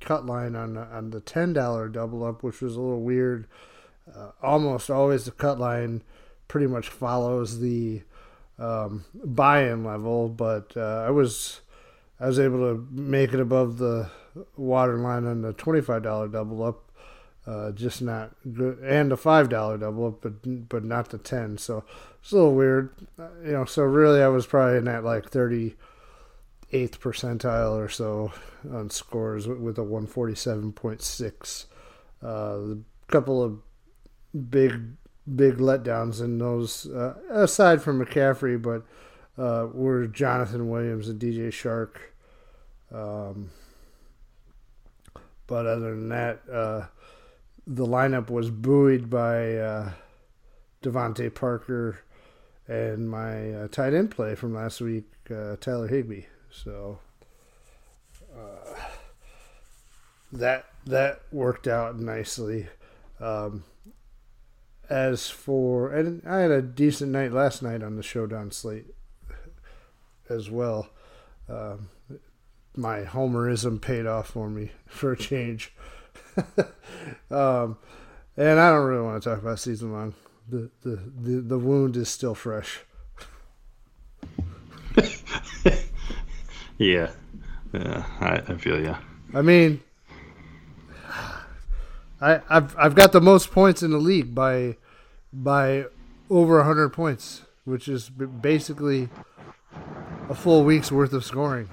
cut 0.00 0.26
line 0.26 0.56
on 0.56 0.76
on 0.76 1.10
the 1.10 1.20
ten 1.20 1.52
dollar 1.52 1.88
double 1.88 2.24
up, 2.24 2.42
which 2.42 2.60
was 2.60 2.76
a 2.76 2.80
little 2.80 3.02
weird. 3.02 3.46
Uh, 4.14 4.30
almost 4.42 4.90
always 4.90 5.24
the 5.24 5.30
cut 5.30 5.58
line 5.58 6.02
pretty 6.48 6.66
much 6.66 6.88
follows 6.88 7.60
the 7.60 8.02
um, 8.58 9.04
buy-in 9.14 9.84
level, 9.84 10.28
but 10.28 10.76
uh, 10.76 11.04
I 11.06 11.10
was 11.10 11.60
I 12.18 12.26
was 12.26 12.38
able 12.38 12.58
to 12.58 12.86
make 12.90 13.32
it 13.32 13.40
above 13.40 13.78
the 13.78 14.10
water 14.56 14.96
line 14.96 15.26
on 15.26 15.42
the 15.42 15.52
twenty-five 15.52 16.02
dollar 16.02 16.28
double 16.28 16.62
up. 16.62 16.90
Uh, 17.46 17.72
just 17.72 18.02
not 18.02 18.32
good, 18.52 18.78
and 18.80 19.10
the 19.10 19.16
five 19.16 19.48
dollar 19.48 19.78
double 19.78 20.06
up, 20.08 20.20
but 20.20 20.68
but 20.68 20.84
not 20.84 21.08
the 21.08 21.18
ten. 21.18 21.58
So 21.58 21.84
it's 22.20 22.32
a 22.32 22.36
little 22.36 22.54
weird, 22.54 22.94
uh, 23.18 23.28
you 23.44 23.52
know. 23.52 23.64
So 23.64 23.82
really, 23.82 24.22
I 24.22 24.28
was 24.28 24.46
probably 24.46 24.76
in 24.76 24.84
that 24.84 25.04
like 25.04 25.30
thirty 25.30 25.76
eighth 26.72 27.00
percentile 27.00 27.72
or 27.72 27.88
so 27.88 28.32
on 28.70 28.90
scores 28.90 29.48
with 29.48 29.78
a 29.78 29.82
one 29.82 30.06
forty 30.06 30.34
seven 30.34 30.72
point 30.72 31.02
six. 31.02 31.66
Uh, 32.22 32.26
a 32.28 32.76
couple 33.08 33.42
of 33.42 33.60
big 34.50 34.96
big 35.34 35.58
letdowns 35.58 36.20
in 36.20 36.38
those, 36.38 36.86
uh, 36.86 37.14
aside 37.30 37.82
from 37.82 38.04
McCaffrey, 38.04 38.60
but 38.60 38.82
uh, 39.42 39.66
were 39.72 40.06
Jonathan 40.06 40.68
Williams 40.68 41.08
and 41.08 41.20
DJ 41.20 41.48
Chark. 41.48 41.96
Um, 42.92 43.50
but 45.50 45.66
other 45.66 45.90
than 45.90 46.08
that, 46.10 46.42
uh, 46.48 46.86
the 47.66 47.84
lineup 47.84 48.30
was 48.30 48.50
buoyed 48.50 49.10
by 49.10 49.56
uh, 49.56 49.90
DeVante 50.80 51.34
Parker 51.34 51.98
and 52.68 53.10
my 53.10 53.52
uh, 53.52 53.68
tight 53.68 53.92
end 53.92 54.12
play 54.12 54.36
from 54.36 54.54
last 54.54 54.80
week, 54.80 55.06
uh, 55.28 55.56
Tyler 55.60 55.88
Higbee. 55.88 56.26
So, 56.52 57.00
uh, 58.32 58.78
that 60.30 60.66
that 60.86 61.22
worked 61.32 61.66
out 61.66 61.98
nicely. 61.98 62.68
Um, 63.18 63.64
as 64.88 65.28
for 65.28 65.92
and 65.92 66.24
I 66.24 66.38
had 66.38 66.52
a 66.52 66.62
decent 66.62 67.10
night 67.10 67.32
last 67.32 67.60
night 67.60 67.82
on 67.82 67.96
the 67.96 68.04
showdown 68.04 68.52
slate 68.52 68.86
as 70.28 70.48
well. 70.48 70.90
Um, 71.48 71.88
my 72.80 73.02
homerism 73.02 73.80
paid 73.80 74.06
off 74.06 74.28
for 74.28 74.48
me 74.48 74.72
for 74.86 75.12
a 75.12 75.16
change. 75.16 75.72
um, 77.30 77.76
and 78.36 78.58
I 78.60 78.70
don't 78.70 78.86
really 78.86 79.02
want 79.02 79.22
to 79.22 79.30
talk 79.30 79.40
about 79.40 79.58
season 79.58 79.92
long. 79.92 80.14
The 80.48 80.70
the 80.82 80.96
the, 81.20 81.40
the 81.42 81.58
wound 81.58 81.96
is 81.96 82.08
still 82.08 82.34
fresh. 82.34 82.80
Yeah, 86.80 87.10
yeah, 87.74 88.06
I, 88.20 88.36
I 88.48 88.54
feel 88.56 88.80
you. 88.80 88.96
I 89.34 89.42
mean, 89.42 89.82
I 92.18 92.40
I've 92.48 92.74
I've 92.78 92.94
got 92.94 93.12
the 93.12 93.20
most 93.20 93.50
points 93.50 93.82
in 93.82 93.90
the 93.90 93.98
league 93.98 94.34
by 94.34 94.78
by 95.30 95.84
over 96.30 96.62
hundred 96.62 96.88
points, 96.94 97.42
which 97.66 97.86
is 97.86 98.08
basically 98.08 99.10
a 100.30 100.34
full 100.34 100.64
week's 100.64 100.90
worth 100.90 101.12
of 101.12 101.22
scoring. 101.22 101.68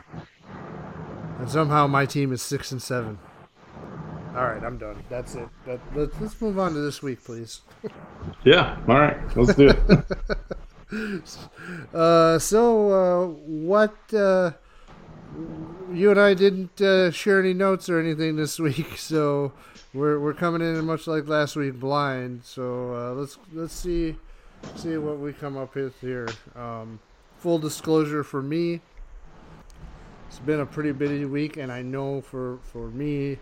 And 1.40 1.50
somehow 1.50 1.88
my 1.88 2.06
team 2.06 2.32
is 2.32 2.42
six 2.42 2.72
and 2.72 2.82
seven. 2.82 3.20
All 4.36 4.46
right, 4.46 4.64
I'm 4.64 4.78
done. 4.78 5.04
That's 5.10 5.36
it. 5.36 5.50
That, 5.66 5.80
let's, 5.96 6.14
let's 6.22 6.42
move 6.42 6.60
on 6.60 6.74
to 6.74 6.80
this 6.80 7.02
week, 7.02 7.24
please. 7.24 7.62
Yeah, 8.44 8.78
all 8.88 9.00
right, 9.00 9.38
let's 9.38 9.56
do 9.56 9.70
it. 9.70 10.06
Uh, 11.94 12.40
so 12.40 12.92
uh, 12.92 13.28
what? 13.46 13.94
Uh, 14.14 14.52
you 15.92 16.12
and 16.12 16.20
I 16.20 16.34
didn't 16.34 16.80
uh, 16.82 17.12
share 17.12 17.40
any 17.40 17.54
notes 17.54 17.90
or 17.90 18.00
anything 18.00 18.38
this 18.38 18.58
week, 18.68 18.98
so 18.98 19.52
we're 19.94 20.20
we're 20.20 20.34
coming 20.34 20.62
in 20.62 20.86
much 20.86 21.08
like 21.08 21.28
last 21.28 21.56
week, 21.56 21.74
blind. 21.80 22.44
So 22.46 22.96
uh, 22.96 23.14
let's 23.14 23.38
let's 23.54 23.74
see 23.74 24.16
see 24.76 24.98
what 24.98 25.20
we 25.20 25.34
come 25.34 25.58
up 25.58 25.76
with 25.76 26.00
here. 26.00 26.28
Um, 26.56 27.00
full 27.38 27.60
disclosure 27.60 28.24
for 28.24 28.42
me, 28.42 28.82
it's 30.28 30.40
been 30.40 30.60
a 30.60 30.66
pretty 30.66 30.92
busy 30.92 31.26
week, 31.26 31.58
and 31.58 31.72
I 31.72 31.82
know 31.82 32.22
for 32.22 32.60
for 32.64 32.90
me 32.90 33.40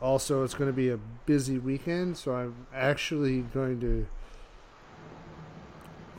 also 0.00 0.44
it's 0.44 0.54
going 0.54 0.68
to 0.68 0.76
be 0.76 0.90
a 0.90 0.98
busy 1.26 1.58
weekend. 1.58 2.16
So 2.16 2.34
I'm 2.34 2.66
actually 2.74 3.40
going 3.42 3.80
to 3.80 4.06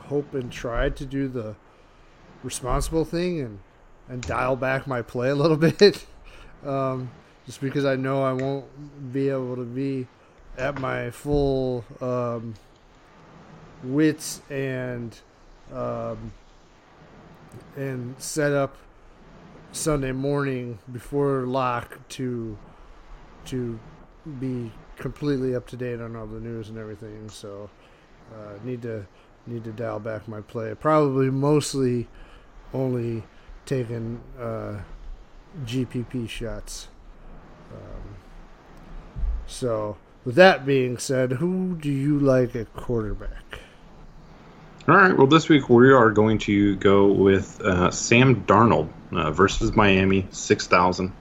hope 0.00 0.34
and 0.34 0.50
try 0.50 0.88
to 0.88 1.04
do 1.04 1.28
the 1.28 1.54
responsible 2.42 3.04
thing 3.04 3.40
and 3.40 3.58
and 4.08 4.22
dial 4.22 4.56
back 4.56 4.86
my 4.86 5.02
play 5.02 5.30
a 5.30 5.34
little 5.34 5.56
bit. 5.68 6.06
Um, 6.64 7.10
just 7.44 7.60
because 7.60 7.84
I 7.84 7.96
know 7.96 8.24
I 8.24 8.32
won't 8.32 9.12
be 9.12 9.28
able 9.28 9.56
to 9.56 9.64
be 9.64 10.06
at 10.58 10.80
my 10.80 11.10
full 11.10 11.84
um, 12.00 12.54
wits 13.84 14.40
and 14.50 15.16
um, 15.72 16.32
and 17.76 18.14
set 18.18 18.52
up 18.52 18.76
Sunday 19.76 20.12
morning 20.12 20.78
before 20.90 21.42
lock 21.42 21.98
to 22.08 22.56
to 23.44 23.78
be 24.40 24.72
completely 24.96 25.54
up 25.54 25.66
to 25.68 25.76
date 25.76 26.00
on 26.00 26.16
all 26.16 26.26
the 26.26 26.40
news 26.40 26.68
and 26.68 26.78
everything. 26.78 27.28
So 27.28 27.70
uh, 28.34 28.58
need 28.64 28.82
to 28.82 29.06
need 29.46 29.64
to 29.64 29.72
dial 29.72 30.00
back 30.00 30.26
my 30.26 30.40
play. 30.40 30.74
Probably 30.74 31.30
mostly 31.30 32.08
only 32.72 33.22
taking 33.64 34.20
uh, 34.38 34.80
GPP 35.64 36.28
shots. 36.28 36.88
Um, 37.72 38.16
so, 39.46 39.96
with 40.24 40.34
that 40.36 40.66
being 40.66 40.98
said, 40.98 41.32
who 41.32 41.76
do 41.76 41.90
you 41.90 42.18
like 42.18 42.56
at 42.56 42.72
quarterback? 42.74 43.45
All 44.88 44.94
right. 44.94 45.16
Well, 45.16 45.26
this 45.26 45.48
week 45.48 45.68
we 45.68 45.92
are 45.92 46.12
going 46.12 46.38
to 46.38 46.76
go 46.76 47.10
with 47.10 47.60
uh, 47.60 47.90
Sam 47.90 48.44
Darnold 48.44 48.88
uh, 49.10 49.32
versus 49.32 49.74
Miami, 49.74 50.28
six 50.30 50.68
thousand. 50.68 51.12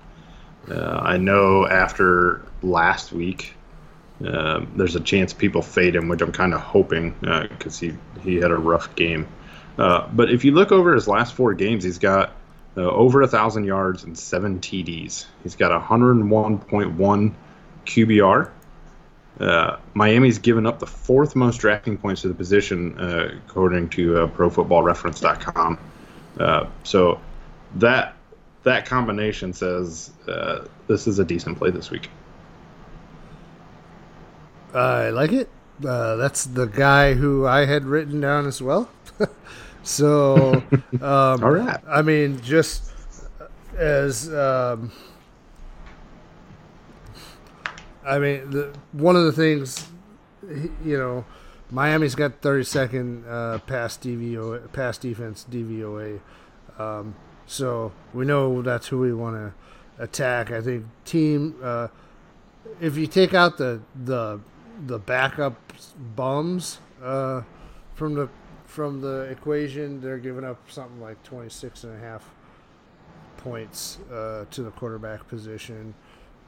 Uh, 0.69 0.99
I 1.01 1.17
know 1.17 1.65
after 1.65 2.45
last 2.61 3.11
week, 3.11 3.55
uh, 4.23 4.63
there's 4.75 4.95
a 4.95 4.99
chance 4.99 5.33
people 5.33 5.63
fade 5.63 5.95
him, 5.95 6.09
which 6.09 6.21
I'm 6.21 6.31
kind 6.31 6.53
of 6.53 6.61
hoping 6.61 7.15
because 7.21 7.79
he 7.79 7.93
he 8.21 8.35
had 8.35 8.51
a 8.51 8.55
rough 8.55 8.93
game. 8.93 9.27
Uh, 9.79 10.07
but 10.13 10.29
if 10.31 10.45
you 10.45 10.51
look 10.51 10.71
over 10.71 10.93
his 10.93 11.07
last 11.07 11.33
four 11.33 11.55
games, 11.55 11.83
he's 11.83 11.97
got 11.97 12.35
uh, 12.77 12.81
over 12.81 13.23
a 13.23 13.27
thousand 13.27 13.63
yards 13.63 14.03
and 14.03 14.15
seven 14.15 14.59
TDs. 14.59 15.25
He's 15.41 15.55
got 15.55 15.71
101.1 15.81 17.33
QBR. 17.87 18.51
Uh, 19.39 19.77
Miami's 19.93 20.39
given 20.39 20.65
up 20.65 20.79
the 20.79 20.87
fourth 20.87 21.35
most 21.35 21.59
DraftKings 21.59 22.01
points 22.01 22.21
to 22.21 22.29
the 22.29 22.33
position, 22.33 22.97
uh, 22.97 23.37
according 23.45 23.89
to 23.89 24.17
uh, 24.19 24.27
ProFootballReference.com. 24.27 25.77
Uh, 26.39 26.67
so 26.83 27.19
that 27.75 28.15
that 28.63 28.85
combination 28.85 29.53
says 29.53 30.11
uh, 30.27 30.65
this 30.87 31.07
is 31.07 31.19
a 31.19 31.25
decent 31.25 31.57
play 31.57 31.69
this 31.69 31.91
week. 31.91 32.09
I 34.73 35.09
like 35.09 35.31
it. 35.31 35.49
Uh, 35.85 36.15
that's 36.15 36.45
the 36.45 36.65
guy 36.65 37.13
who 37.13 37.45
I 37.45 37.65
had 37.65 37.85
written 37.85 38.21
down 38.21 38.47
as 38.47 38.61
well. 38.61 38.89
so, 39.83 40.53
um, 40.93 41.01
All 41.01 41.51
right. 41.51 41.79
I 41.87 42.01
mean, 42.01 42.41
just 42.41 42.91
as 43.77 44.33
um, 44.33 44.91
I 48.05 48.19
mean, 48.19 48.49
the, 48.51 48.73
one 48.91 49.15
of 49.15 49.23
the 49.23 49.31
things, 49.31 49.87
you 50.83 50.97
know, 50.97 51.25
Miami's 51.71 52.15
got 52.15 52.41
32nd 52.41 53.27
uh, 53.27 53.59
pass 53.59 53.97
DVO 53.97 54.71
pass 54.71 54.97
defense 54.97 55.45
DVOA, 55.49 56.19
um, 56.77 57.15
so 57.47 57.91
we 58.13 58.25
know 58.25 58.61
that's 58.61 58.87
who 58.87 58.99
we 58.99 59.13
want 59.13 59.35
to 59.35 60.03
attack. 60.03 60.51
I 60.51 60.61
think 60.61 60.85
team. 61.05 61.55
Uh, 61.61 61.87
if 62.79 62.97
you 62.97 63.07
take 63.07 63.33
out 63.33 63.57
the 63.57 63.81
the 63.95 64.39
the 64.85 64.99
backup 64.99 65.55
bums 66.15 66.79
uh, 67.03 67.41
from 67.95 68.13
the 68.13 68.29
from 68.65 69.01
the 69.01 69.21
equation, 69.21 70.01
they're 70.01 70.17
giving 70.17 70.43
up 70.43 70.59
something 70.69 70.99
like 70.99 71.21
26 71.23 71.85
and 71.85 71.95
a 71.95 71.99
half 71.99 72.29
points 73.37 73.99
uh, 74.11 74.45
to 74.51 74.63
the 74.63 74.71
quarterback 74.71 75.27
position, 75.27 75.93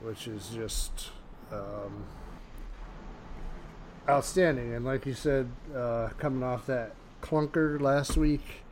which 0.01 0.27
is 0.27 0.49
just 0.49 1.09
um, 1.51 2.05
outstanding. 4.09 4.73
And 4.73 4.85
like 4.85 5.05
you 5.05 5.13
said, 5.13 5.49
uh, 5.75 6.09
coming 6.17 6.43
off 6.43 6.65
that 6.67 6.93
clunker 7.21 7.79
last 7.79 8.17
week, 8.17 8.63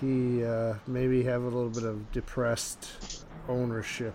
he 0.00 0.44
uh, 0.44 0.74
maybe 0.86 1.24
have 1.24 1.42
a 1.42 1.46
little 1.46 1.68
bit 1.68 1.84
of 1.84 2.10
depressed 2.12 3.24
ownership. 3.48 4.14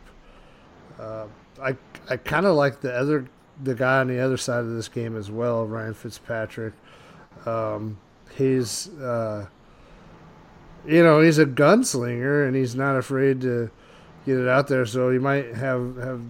Uh, 0.99 1.27
I 1.61 1.75
I 2.09 2.17
kind 2.17 2.45
of 2.45 2.55
like 2.55 2.81
the 2.81 2.93
other 2.93 3.27
the 3.61 3.75
guy 3.75 3.99
on 3.99 4.07
the 4.07 4.19
other 4.19 4.37
side 4.37 4.59
of 4.59 4.73
this 4.73 4.87
game 4.87 5.15
as 5.15 5.29
well, 5.29 5.65
Ryan 5.65 5.93
Fitzpatrick. 5.93 6.73
Um, 7.45 7.97
he's 8.35 8.89
uh, 8.99 9.47
you 10.85 11.03
know 11.03 11.21
he's 11.21 11.37
a 11.37 11.45
gunslinger 11.45 12.47
and 12.47 12.55
he's 12.55 12.75
not 12.75 12.95
afraid 12.97 13.41
to 13.41 13.69
get 14.25 14.37
it 14.37 14.47
out 14.47 14.67
there. 14.67 14.85
So 14.85 15.11
he 15.11 15.19
might 15.19 15.55
have 15.55 15.97
have 15.97 16.21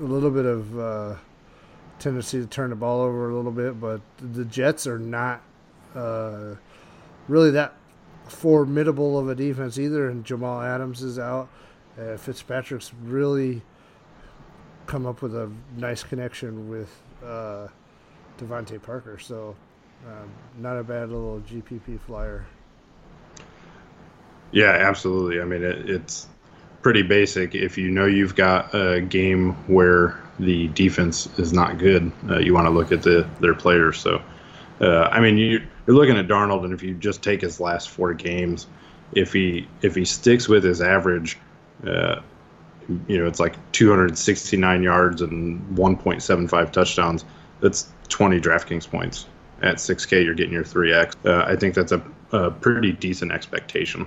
a 0.00 0.02
little 0.02 0.30
bit 0.30 0.44
of 0.44 0.78
uh, 0.78 1.16
tendency 1.98 2.40
to 2.40 2.46
turn 2.46 2.70
the 2.70 2.76
ball 2.76 3.00
over 3.00 3.30
a 3.30 3.34
little 3.34 3.52
bit, 3.52 3.80
but 3.80 4.00
the 4.18 4.44
Jets 4.44 4.86
are 4.86 4.98
not 4.98 5.42
uh, 5.94 6.54
really 7.28 7.50
that 7.52 7.74
formidable 8.26 9.18
of 9.18 9.28
a 9.28 9.34
defense 9.34 9.78
either. 9.78 10.08
And 10.08 10.24
Jamal 10.24 10.60
Adams 10.60 11.02
is 11.02 11.18
out. 11.18 11.48
Uh, 11.98 12.16
Fitzpatrick's 12.16 12.92
really 13.04 13.62
come 14.86 15.06
up 15.06 15.22
with 15.22 15.34
a 15.34 15.50
nice 15.76 16.02
connection 16.02 16.68
with 16.68 16.90
uh, 17.24 17.68
DeVante 18.38 18.82
Parker. 18.82 19.18
So, 19.18 19.54
um, 20.06 20.30
not 20.58 20.76
a 20.76 20.82
bad 20.82 21.10
little 21.10 21.40
GPP 21.48 22.00
flyer. 22.00 22.44
Yeah, 24.50 24.70
absolutely. 24.70 25.40
I 25.40 25.44
mean, 25.44 25.62
it, 25.62 25.88
it's 25.88 26.28
pretty 26.84 27.02
basic. 27.02 27.54
If 27.54 27.76
you 27.76 27.90
know 27.90 28.04
you've 28.04 28.36
got 28.36 28.72
a 28.74 29.00
game 29.00 29.54
where 29.66 30.22
the 30.38 30.68
defense 30.68 31.26
is 31.38 31.52
not 31.52 31.78
good, 31.78 32.12
uh, 32.28 32.38
you 32.38 32.52
want 32.52 32.66
to 32.66 32.70
look 32.70 32.92
at 32.92 33.02
the 33.02 33.28
their 33.40 33.54
players. 33.54 33.98
So, 33.98 34.22
uh, 34.80 35.08
I 35.10 35.18
mean, 35.18 35.38
you, 35.38 35.66
you're 35.86 35.96
looking 35.96 36.16
at 36.18 36.28
Darnold, 36.28 36.64
and 36.64 36.74
if 36.74 36.82
you 36.82 36.94
just 36.94 37.22
take 37.22 37.40
his 37.40 37.58
last 37.58 37.88
four 37.88 38.12
games, 38.12 38.68
if 39.12 39.32
he 39.32 39.66
if 39.80 39.96
he 39.96 40.04
sticks 40.04 40.46
with 40.46 40.62
his 40.62 40.82
average, 40.82 41.38
uh, 41.86 42.20
you 43.08 43.18
know, 43.18 43.26
it's 43.26 43.40
like 43.40 43.56
269 43.72 44.82
yards 44.82 45.22
and 45.22 45.76
1.75 45.76 46.70
touchdowns. 46.70 47.24
That's 47.60 47.90
20 48.08 48.40
DraftKings 48.40 48.88
points. 48.88 49.26
At 49.62 49.76
6K, 49.76 50.22
you're 50.22 50.34
getting 50.34 50.52
your 50.52 50.64
3X. 50.64 51.14
Uh, 51.24 51.50
I 51.50 51.56
think 51.56 51.74
that's 51.74 51.92
a, 51.92 52.02
a 52.32 52.50
pretty 52.50 52.92
decent 52.92 53.32
expectation. 53.32 54.06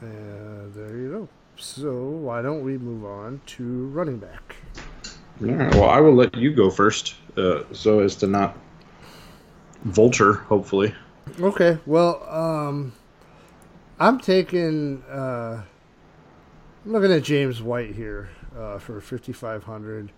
Go. 0.00 0.35
So 1.58 1.92
why 1.92 2.42
don't 2.42 2.62
we 2.62 2.76
move 2.78 3.04
on 3.04 3.40
to 3.46 3.86
running 3.88 4.18
back? 4.18 4.56
All 5.40 5.48
right. 5.48 5.74
Well, 5.74 5.90
I 5.90 6.00
will 6.00 6.14
let 6.14 6.34
you 6.34 6.54
go 6.54 6.70
first, 6.70 7.14
uh, 7.36 7.62
so 7.72 8.00
as 8.00 8.16
to 8.16 8.26
not 8.26 8.56
vulture. 9.84 10.34
Hopefully. 10.34 10.94
Okay. 11.40 11.78
Well, 11.86 12.22
um, 12.28 12.92
I'm 13.98 14.20
taking. 14.20 15.02
Uh, 15.04 15.62
I'm 16.84 16.92
looking 16.92 17.12
at 17.12 17.22
James 17.22 17.62
White 17.62 17.94
here 17.94 18.28
uh, 18.56 18.78
for 18.78 19.00
5,500, 19.00 20.12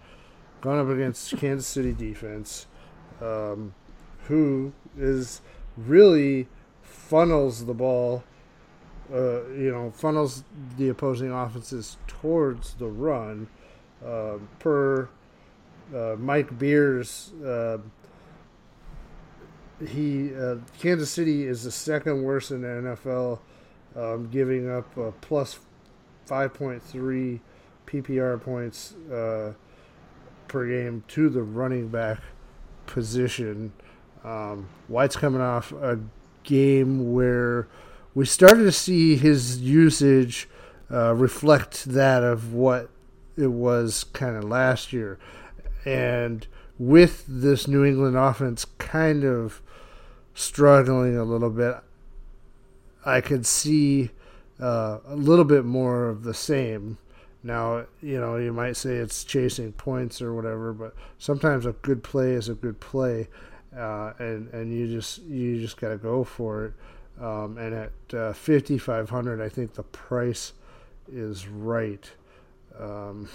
going 0.61 0.81
up 0.81 0.89
against 0.89 1.37
Kansas 1.39 1.67
City 1.67 1.93
defense, 1.93 2.67
um, 3.21 3.75
who 4.25 4.73
is 4.99 5.41
really 5.77 6.49
funnels 6.83 7.67
the 7.67 7.75
ball. 7.75 8.25
Uh, 9.13 9.47
you 9.49 9.71
know, 9.71 9.91
funnels 9.91 10.45
the 10.77 10.91
opposing 10.91 11.33
offenses 11.33 11.97
towards 12.07 12.75
the 12.75 12.87
run. 12.87 13.49
Uh, 14.05 14.35
per 14.59 15.09
uh, 15.95 16.15
Mike 16.19 16.59
Beers, 16.59 17.33
uh, 17.45 17.79
he 19.87 20.35
uh, 20.35 20.57
Kansas 20.79 21.11
City 21.11 21.47
is 21.47 21.65
the 21.65 21.71
second 21.71 22.23
worst 22.23 22.51
in 22.51 22.63
the 22.63 22.69
NFL, 22.69 23.39
um, 23.97 24.29
giving 24.31 24.71
up 24.71 24.87
plus 25.23 25.59
five 26.27 26.53
point 26.53 26.83
three 26.83 27.41
PPR 27.87 28.41
points 28.41 28.95
uh, 29.11 29.55
per 30.47 30.67
game 30.67 31.03
to 31.09 31.31
the 31.31 31.43
running 31.43 31.89
back 31.89 32.21
position. 32.87 33.73
Um, 34.23 34.69
White's 34.89 35.17
coming 35.17 35.41
off 35.41 35.73
a 35.73 35.99
game 36.43 37.13
where 37.13 37.67
we 38.15 38.25
started 38.27 38.65
to 38.65 38.73
see 38.73 39.17
his 39.17 39.61
usage 39.61 40.49
uh, 40.91 41.15
reflect 41.15 41.85
that 41.87 42.23
of 42.23 42.53
what 42.53 42.91
it 43.37 43.49
was 43.49 44.05
kind 44.13 44.37
of 44.37 44.45
last 44.45 44.93
year, 44.93 45.19
and 45.85 46.47
with 46.79 47.25
this 47.27 47.69
New 47.69 47.85
England 47.85 48.17
offense 48.17 48.65
kind 48.79 49.25
of 49.25 49.61
struggling 50.35 51.17
a 51.17 51.25
little 51.25 51.51
bit, 51.51 51.77
I 53.05 53.21
could 53.21 53.47
see 53.47 54.11
uh, 54.61 54.99
a 55.07 55.17
little 55.17 55.45
bit 55.45 55.65
more 55.65 56.09
of 56.09 56.23
the 56.25 56.35
same. 56.35 56.99
Now, 57.43 57.87
you 58.03 58.21
know, 58.21 58.37
you 58.37 58.53
might 58.53 58.77
say 58.77 58.97
it's 58.97 59.25
chasing 59.25 59.73
points 59.73 60.21
or 60.21 60.35
whatever, 60.35 60.73
but 60.73 60.95
sometimes 61.19 61.67
a 61.67 61.73
good 61.73 62.03
play 62.03 62.33
is 62.33 62.49
a 62.49 62.55
good 62.55 62.81
play, 62.81 63.29
uh, 63.77 64.13
and 64.19 64.49
and 64.53 64.73
you 64.73 64.89
just 64.89 65.23
you 65.23 65.61
just 65.61 65.77
got 65.77 65.91
to 65.91 65.97
go 65.97 66.25
for 66.25 66.67
it. 66.67 66.73
Um, 67.21 67.59
and 67.59 67.75
at 67.75 68.15
uh, 68.15 68.33
5500 68.33 69.41
I 69.41 69.49
think 69.49 69.75
the 69.75 69.83
price 69.83 70.53
is 71.11 71.49
right. 71.49 72.11
Um, 72.79 73.29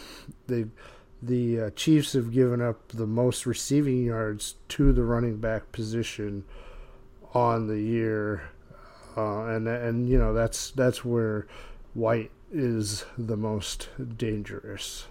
they 0.47 0.65
the 1.21 1.61
uh, 1.61 1.69
Chiefs 1.71 2.13
have 2.13 2.31
given 2.31 2.61
up 2.61 2.89
the 2.89 3.07
most 3.07 3.45
receiving 3.45 4.03
yards 4.03 4.55
to 4.69 4.91
the 4.91 5.03
running 5.03 5.37
back 5.37 5.71
position 5.71 6.43
on 7.33 7.67
the 7.67 7.79
year, 7.79 8.43
uh, 9.15 9.45
and 9.45 9.67
and 9.67 10.09
you 10.09 10.17
know 10.17 10.33
that's 10.33 10.71
that's 10.71 11.05
where 11.05 11.47
White 11.93 12.31
is 12.51 13.05
the 13.17 13.37
most 13.37 13.89
dangerous. 14.17 15.07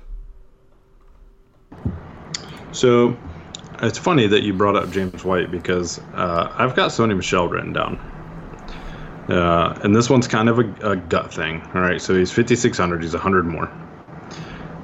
So 2.72 3.16
it's 3.80 3.98
funny 3.98 4.26
that 4.26 4.42
you 4.42 4.52
brought 4.52 4.76
up 4.76 4.90
James 4.90 5.24
White 5.24 5.50
because 5.50 5.98
uh, 6.14 6.52
I've 6.56 6.76
got 6.76 6.90
Sony 6.90 7.16
Michel 7.16 7.48
written 7.48 7.72
down. 7.72 7.98
Uh, 9.28 9.78
and 9.84 9.94
this 9.94 10.10
one's 10.10 10.26
kind 10.26 10.48
of 10.48 10.58
a, 10.58 10.90
a, 10.90 10.96
gut 10.96 11.32
thing. 11.32 11.62
All 11.74 11.80
right, 11.80 12.00
so 12.00 12.14
he's 12.14 12.32
5,600, 12.32 13.02
he's 13.02 13.12
100 13.12 13.46
more. 13.46 13.70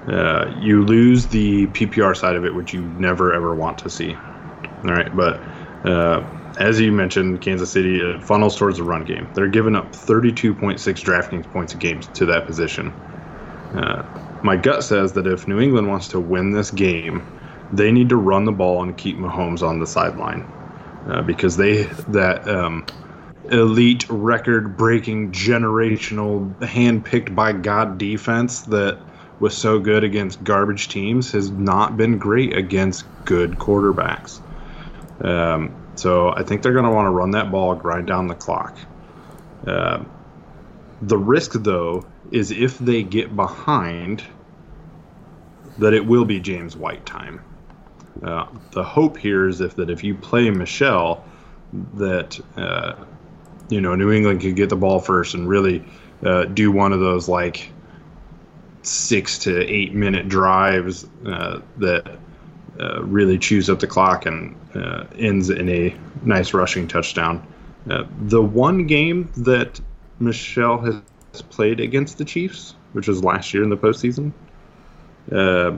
Uh, 0.06 0.54
you 0.60 0.84
lose 0.84 1.26
the 1.26 1.66
PPR 1.68 2.16
side 2.16 2.36
of 2.36 2.44
it, 2.44 2.54
which 2.54 2.72
you 2.72 2.82
never 2.82 3.34
ever 3.34 3.54
want 3.54 3.78
to 3.78 3.90
see. 3.90 4.14
All 4.14 4.92
right, 4.92 5.14
but 5.14 5.40
uh, 5.84 6.24
as 6.58 6.80
you 6.80 6.92
mentioned, 6.92 7.40
Kansas 7.40 7.70
City 7.70 8.00
uh, 8.00 8.20
funnels 8.20 8.56
towards 8.56 8.78
the 8.78 8.84
run 8.84 9.04
game. 9.04 9.28
They're 9.34 9.48
giving 9.48 9.74
up 9.74 9.92
32.6 9.92 10.78
DraftKings 10.78 11.52
points 11.52 11.74
a 11.74 11.76
game 11.76 12.00
to 12.00 12.26
that 12.26 12.46
position. 12.46 12.88
Uh, 13.74 14.38
my 14.42 14.56
gut 14.56 14.84
says 14.84 15.12
that 15.12 15.26
if 15.26 15.46
New 15.48 15.60
England 15.60 15.88
wants 15.88 16.08
to 16.08 16.20
win 16.20 16.50
this 16.50 16.70
game, 16.70 17.26
they 17.72 17.92
need 17.92 18.08
to 18.08 18.16
run 18.16 18.44
the 18.44 18.52
ball 18.52 18.82
and 18.82 18.96
keep 18.96 19.16
Mahomes 19.16 19.62
on 19.62 19.78
the 19.78 19.86
sideline 19.86 20.42
uh, 21.08 21.22
because 21.22 21.56
they 21.56 21.82
that 22.08 22.48
um, 22.48 22.86
elite 23.50 24.08
record-breaking 24.08 25.32
generational 25.32 26.60
hand-picked 26.62 27.34
by 27.34 27.52
God 27.52 27.98
defense 27.98 28.62
that 28.62 28.98
was 29.40 29.56
so 29.56 29.78
good 29.78 30.04
against 30.04 30.42
garbage 30.42 30.88
teams 30.88 31.32
has 31.32 31.50
not 31.50 31.96
been 31.96 32.18
great 32.18 32.56
against 32.56 33.04
good 33.24 33.52
quarterbacks. 33.52 34.40
Um, 35.24 35.74
so 35.94 36.30
I 36.30 36.42
think 36.42 36.62
they're 36.62 36.72
going 36.72 36.84
to 36.84 36.90
want 36.90 37.06
to 37.06 37.10
run 37.10 37.32
that 37.32 37.50
ball, 37.50 37.74
grind 37.74 38.06
down 38.06 38.26
the 38.26 38.34
clock. 38.34 38.76
Uh, 39.66 40.04
the 41.02 41.18
risk, 41.18 41.52
though, 41.52 42.04
is 42.30 42.50
if 42.50 42.78
they 42.78 43.02
get 43.02 43.34
behind, 43.34 44.24
that 45.78 45.94
it 45.94 46.04
will 46.04 46.24
be 46.24 46.40
James 46.40 46.76
White 46.76 47.06
time. 47.06 47.40
Uh, 48.22 48.46
the 48.72 48.82
hope 48.82 49.16
here 49.16 49.48
is 49.48 49.60
if 49.60 49.76
that 49.76 49.90
if 49.90 50.02
you 50.02 50.14
play 50.14 50.50
Michel, 50.50 51.24
that 51.94 52.40
uh, 52.56 52.94
you 53.68 53.80
know 53.80 53.94
New 53.94 54.10
England 54.10 54.40
could 54.40 54.56
get 54.56 54.68
the 54.68 54.76
ball 54.76 55.00
first 55.00 55.34
and 55.34 55.48
really 55.48 55.84
uh, 56.24 56.44
do 56.44 56.72
one 56.72 56.92
of 56.92 57.00
those 57.00 57.28
like 57.28 57.70
six 58.82 59.38
to 59.38 59.64
eight 59.72 59.94
minute 59.94 60.28
drives 60.28 61.06
uh, 61.26 61.60
that 61.76 62.18
uh, 62.80 63.02
really 63.02 63.38
chews 63.38 63.68
up 63.68 63.80
the 63.80 63.86
clock 63.86 64.26
and 64.26 64.56
uh, 64.74 65.04
ends 65.16 65.50
in 65.50 65.68
a 65.68 65.94
nice 66.22 66.54
rushing 66.54 66.86
touchdown. 66.86 67.44
Uh, 67.90 68.04
the 68.22 68.42
one 68.42 68.86
game 68.86 69.30
that 69.36 69.80
Michel 70.20 70.78
has 70.78 71.02
played 71.50 71.80
against 71.80 72.18
the 72.18 72.24
Chiefs, 72.24 72.74
which 72.92 73.08
was 73.08 73.24
last 73.24 73.52
year 73.52 73.62
in 73.62 73.70
the 73.70 73.76
postseason, 73.76 74.32
uh, 75.32 75.72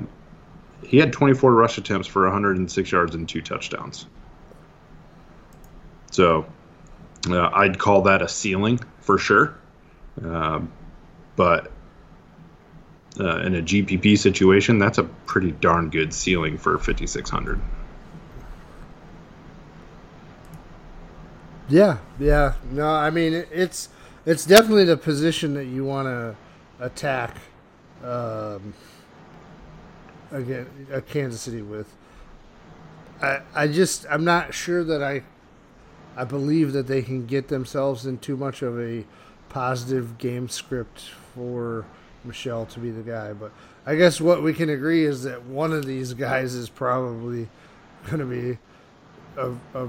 he 0.87 0.99
had 0.99 1.13
24 1.13 1.53
rush 1.53 1.79
attempts 1.79 2.07
for 2.07 2.25
106 2.25 2.93
yards 2.93 3.15
and 3.15 3.29
two 3.29 3.41
touchdowns. 3.41 4.07
So 6.11 6.47
uh, 7.29 7.51
I'd 7.53 7.79
call 7.79 8.03
that 8.03 8.23
a 8.23 8.29
ceiling 8.29 8.81
for 9.01 9.19
sure. 9.19 9.55
Uh, 10.25 10.61
but 11.37 11.71
uh, 13.19 13.39
in 13.39 13.57
a 13.57 13.63
GPP 13.63 14.19
situation, 14.19 14.79
that's 14.79 14.99
a 14.99 15.05
pretty 15.05 15.53
darn 15.53 15.91
good 15.91 16.13
ceiling 16.15 16.59
for 16.59 16.79
5600. 16.79 17.61
Yeah, 21.69 21.99
yeah. 22.19 22.55
No, 22.73 22.89
I 22.89 23.11
mean 23.11 23.33
it's 23.33 23.89
it's 24.27 24.45
definitely 24.45 24.85
the 24.85 24.97
position 24.97 25.55
that 25.55 25.67
you 25.67 25.85
want 25.85 26.07
to 26.07 26.37
attack 26.85 27.37
um, 28.05 28.75
again 30.33 30.67
Kansas 31.09 31.41
City 31.41 31.63
with. 31.63 31.95
I 33.23 33.41
I 33.55 33.69
just 33.69 34.05
I'm 34.11 34.25
not 34.25 34.53
sure 34.53 34.83
that 34.83 35.01
I 35.01 35.23
I 36.17 36.25
believe 36.25 36.73
that 36.73 36.87
they 36.87 37.03
can 37.03 37.27
get 37.27 37.49
themselves 37.49 38.07
in 38.07 38.19
too 38.19 38.37
much 38.37 38.63
of 38.63 38.79
a 38.81 39.05
positive 39.49 40.19
game 40.19 40.49
script 40.49 41.01
for 41.35 41.85
Michel 42.25 42.67
to 42.67 42.81
be 42.81 42.91
the 42.91 43.03
guy. 43.03 43.33
But 43.33 43.53
I 43.87 43.97
guess 43.97 44.21
what 44.21 44.43
we 44.43 44.53
can 44.53 44.71
agree 44.71 45.05
is 45.05 45.23
that 45.25 45.45
one 45.45 45.73
of 45.73 45.87
these 45.87 46.15
guys 46.15 46.55
is 46.55 46.69
probably 46.69 47.49
going 48.07 48.19
to 48.19 48.27
be 48.27 48.59
a, 49.37 49.53
a 49.75 49.89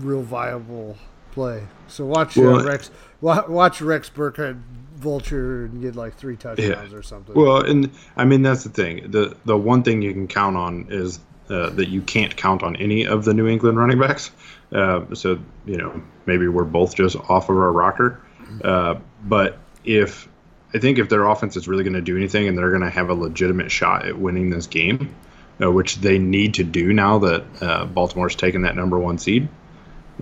real 0.00 0.22
viable 0.22 0.96
play. 1.32 1.62
So 1.88 2.06
watch 2.06 2.38
uh, 2.38 2.42
well, 2.42 2.60
uh, 2.60 2.64
Rex 2.64 2.90
watch 3.20 3.80
Rex 3.80 4.10
Burkhead 4.10 4.60
vulture 4.96 5.64
and 5.66 5.82
get 5.82 5.96
like 5.96 6.16
three 6.16 6.36
touchdowns 6.36 6.92
yeah. 6.92 6.96
or 6.96 7.02
something. 7.02 7.34
Well, 7.34 7.64
and 7.64 7.90
I 8.16 8.24
mean 8.24 8.42
that's 8.42 8.64
the 8.64 8.70
thing. 8.70 9.10
the 9.10 9.36
The 9.44 9.56
one 9.56 9.82
thing 9.82 10.02
you 10.02 10.12
can 10.12 10.28
count 10.28 10.56
on 10.56 10.86
is 10.90 11.20
uh, 11.48 11.70
that 11.70 11.88
you 11.88 12.00
can't 12.00 12.36
count 12.36 12.62
on 12.62 12.76
any 12.76 13.06
of 13.06 13.24
the 13.24 13.34
New 13.34 13.46
England 13.46 13.78
running 13.78 13.98
backs. 13.98 14.30
Uh, 14.72 15.14
so 15.14 15.38
you 15.66 15.76
know 15.76 16.02
maybe 16.26 16.48
we're 16.48 16.64
both 16.64 16.94
just 16.94 17.16
off 17.16 17.48
of 17.50 17.56
our 17.56 17.72
rocker. 17.72 18.20
Uh, 18.62 18.96
but 19.24 19.58
if 19.84 20.28
I 20.74 20.78
think 20.78 20.98
if 20.98 21.08
their 21.08 21.26
offense 21.26 21.56
is 21.56 21.68
really 21.68 21.84
going 21.84 21.94
to 21.94 22.00
do 22.00 22.16
anything 22.16 22.48
and 22.48 22.56
they're 22.56 22.70
going 22.70 22.82
to 22.82 22.90
have 22.90 23.10
a 23.10 23.14
legitimate 23.14 23.70
shot 23.70 24.06
at 24.06 24.18
winning 24.18 24.50
this 24.50 24.66
game, 24.66 25.14
uh, 25.62 25.70
which 25.70 25.96
they 25.96 26.18
need 26.18 26.54
to 26.54 26.64
do 26.64 26.92
now 26.92 27.18
that 27.18 27.44
uh, 27.60 27.84
Baltimore's 27.84 28.34
taken 28.34 28.62
that 28.62 28.74
number 28.74 28.98
one 28.98 29.18
seed, 29.18 29.48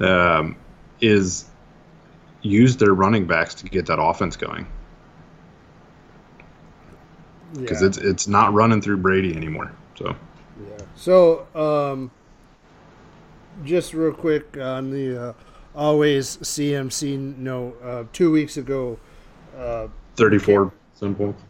um, 0.00 0.56
is 1.00 1.44
use 2.42 2.76
their 2.76 2.92
running 2.92 3.26
backs 3.26 3.54
to 3.54 3.68
get 3.68 3.86
that 3.86 4.00
offense 4.00 4.36
going. 4.36 4.66
Because 7.54 7.82
yeah. 7.82 7.88
it's 7.88 7.98
it's 7.98 8.28
not 8.28 8.52
running 8.54 8.82
through 8.82 8.96
Brady 8.98 9.36
anymore. 9.36 9.72
So. 9.96 10.16
Yeah. 10.68 10.84
So, 10.94 11.46
um, 11.54 12.10
just 13.64 13.94
real 13.94 14.12
quick 14.12 14.56
on 14.56 14.90
the 14.90 15.28
uh, 15.28 15.32
always 15.74 16.36
CMC 16.38 17.36
note, 17.36 17.80
uh, 17.82 18.04
two 18.12 18.30
weeks 18.30 18.56
ago. 18.56 18.98
Uh, 19.56 19.88
34 20.16 20.72
points. 21.14 21.42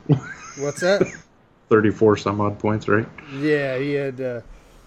What's 0.59 0.81
that? 0.81 1.03
34 1.69 2.17
some 2.19 2.41
odd 2.41 2.59
points, 2.59 2.89
right? 2.89 3.09
Yeah, 3.39 3.79
he 3.79 3.93
had 3.95 4.21
uh, 4.21 4.41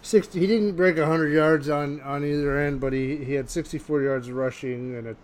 sixty. 0.06 0.40
He 0.40 0.48
didn't 0.48 0.76
break 0.76 0.98
hundred 0.98 1.34
yards 1.34 1.68
on 1.68 2.00
on 2.02 2.24
either 2.24 2.60
end, 2.60 2.80
but 2.80 2.94
he 2.94 3.18
he 3.18 3.34
had 3.34 3.50
sixty 3.50 3.78
four 3.78 4.02
yards 4.02 4.30
rushing 4.30 4.96
and 4.96 5.08
a 5.08 5.16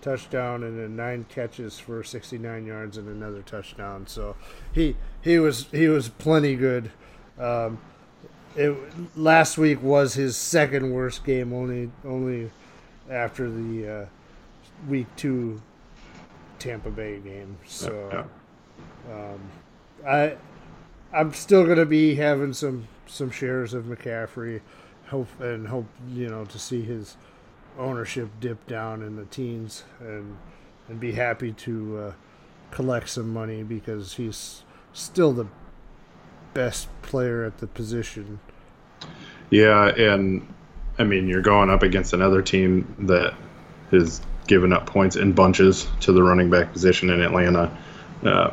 touchdown, 0.00 0.62
and 0.62 0.78
then 0.78 0.94
nine 0.94 1.26
catches 1.28 1.78
for 1.78 2.04
sixty 2.04 2.38
nine 2.38 2.64
yards 2.66 2.96
and 2.96 3.08
another 3.08 3.42
touchdown. 3.42 4.06
So 4.06 4.36
he 4.72 4.96
he 5.20 5.38
was 5.38 5.66
he 5.72 5.88
was 5.88 6.08
plenty 6.08 6.54
good. 6.54 6.92
Um, 7.38 7.78
it, 8.56 8.76
last 9.16 9.58
week 9.58 9.82
was 9.82 10.14
his 10.14 10.36
second 10.36 10.92
worst 10.92 11.24
game, 11.24 11.52
only 11.52 11.90
only 12.04 12.50
after 13.10 13.50
the 13.50 13.88
uh, 13.88 14.06
week 14.88 15.06
two 15.16 15.60
Tampa 16.58 16.90
Bay 16.90 17.18
game. 17.20 17.56
So 17.66 18.26
um, 19.10 19.40
I 20.06 20.36
I'm 21.12 21.32
still 21.32 21.66
gonna 21.66 21.86
be 21.86 22.14
having 22.16 22.52
some 22.52 22.88
some 23.06 23.30
shares 23.30 23.74
of 23.74 23.84
McCaffrey, 23.84 24.60
hope 25.06 25.28
and 25.40 25.68
hope 25.68 25.86
you 26.10 26.28
know 26.28 26.44
to 26.46 26.58
see 26.58 26.82
his 26.82 27.16
ownership 27.78 28.28
dip 28.40 28.66
down 28.66 29.02
in 29.02 29.16
the 29.16 29.24
teens 29.26 29.84
and 30.00 30.36
and 30.88 30.98
be 30.98 31.12
happy 31.12 31.52
to 31.52 31.98
uh, 31.98 32.12
collect 32.70 33.08
some 33.08 33.32
money 33.32 33.62
because 33.62 34.14
he's 34.14 34.62
still 34.92 35.32
the 35.32 35.46
best 36.54 36.88
player 37.02 37.44
at 37.44 37.58
the 37.58 37.66
position. 37.66 38.40
Yeah, 39.50 39.86
and 39.88 40.46
I 40.98 41.04
mean 41.04 41.28
you're 41.28 41.42
going 41.42 41.70
up 41.70 41.82
against 41.82 42.12
another 42.12 42.42
team 42.42 42.94
that 43.00 43.34
has 43.90 44.20
given 44.46 44.72
up 44.72 44.86
points 44.86 45.16
in 45.16 45.32
bunches 45.32 45.86
to 46.00 46.12
the 46.12 46.22
running 46.22 46.50
back 46.50 46.72
position 46.72 47.10
in 47.10 47.20
Atlanta. 47.20 47.76
Uh, 48.24 48.50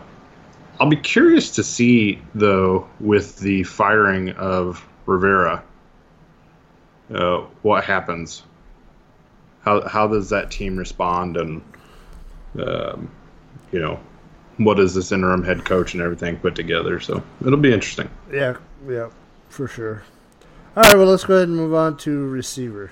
I'll 0.79 0.89
be 0.89 0.97
curious 0.97 1.51
to 1.51 1.63
see 1.63 2.21
though 2.33 2.87
with 2.99 3.39
the 3.39 3.63
firing 3.63 4.31
of 4.31 4.85
Rivera, 5.05 5.63
uh, 7.13 7.37
what 7.61 7.83
happens. 7.83 8.43
How 9.61 9.87
how 9.87 10.07
does 10.07 10.29
that 10.29 10.51
team 10.51 10.77
respond, 10.77 11.37
and 11.37 11.61
um, 12.59 13.11
you 13.71 13.79
know, 13.79 13.99
what 14.57 14.77
does 14.77 14.93
this 14.93 15.11
interim 15.11 15.43
head 15.43 15.65
coach 15.65 15.93
and 15.93 16.01
everything 16.01 16.37
put 16.37 16.55
together? 16.55 16.99
So 16.99 17.23
it'll 17.45 17.57
be 17.57 17.73
interesting. 17.73 18.09
Yeah, 18.31 18.57
yeah, 18.87 19.09
for 19.49 19.67
sure. 19.67 20.03
All 20.75 20.83
right, 20.83 20.95
well 20.95 21.07
let's 21.07 21.23
go 21.23 21.35
ahead 21.35 21.47
and 21.47 21.57
move 21.57 21.73
on 21.73 21.97
to 21.97 22.27
receiver. 22.27 22.91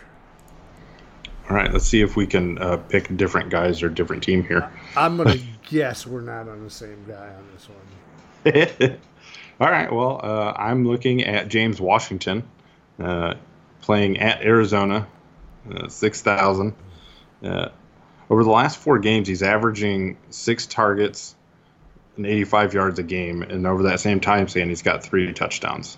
All 1.49 1.55
right, 1.57 1.71
let's 1.71 1.85
see 1.85 2.01
if 2.01 2.15
we 2.15 2.25
can 2.25 2.57
uh, 2.57 2.77
pick 2.77 3.15
different 3.17 3.49
guys 3.49 3.83
or 3.83 3.89
different 3.89 4.23
team 4.23 4.43
here. 4.43 4.71
I'm 4.95 5.17
gonna 5.17 5.35
guess 5.69 6.07
we're 6.07 6.21
not 6.21 6.47
on 6.47 6.63
the 6.63 6.69
same 6.69 7.03
guy 7.07 7.29
on 7.33 7.47
this 7.53 7.69
one. 7.69 8.99
All 9.59 9.69
right, 9.69 9.91
well, 9.91 10.19
uh, 10.23 10.53
I'm 10.55 10.87
looking 10.87 11.23
at 11.23 11.47
James 11.47 11.79
Washington 11.79 12.43
uh, 12.99 13.35
playing 13.81 14.19
at 14.19 14.41
Arizona, 14.41 15.07
uh, 15.71 15.87
6,000. 15.87 16.73
Uh, 17.43 17.69
over 18.29 18.43
the 18.43 18.49
last 18.49 18.77
four 18.77 18.99
games, 18.99 19.27
he's 19.27 19.43
averaging 19.43 20.17
six 20.29 20.65
targets 20.65 21.35
and 22.15 22.25
85 22.25 22.73
yards 22.73 22.99
a 22.99 23.03
game, 23.03 23.41
and 23.41 23.65
over 23.65 23.83
that 23.83 23.99
same 23.99 24.19
time 24.19 24.47
span, 24.47 24.69
he's 24.69 24.81
got 24.81 25.03
three 25.03 25.31
touchdowns. 25.33 25.97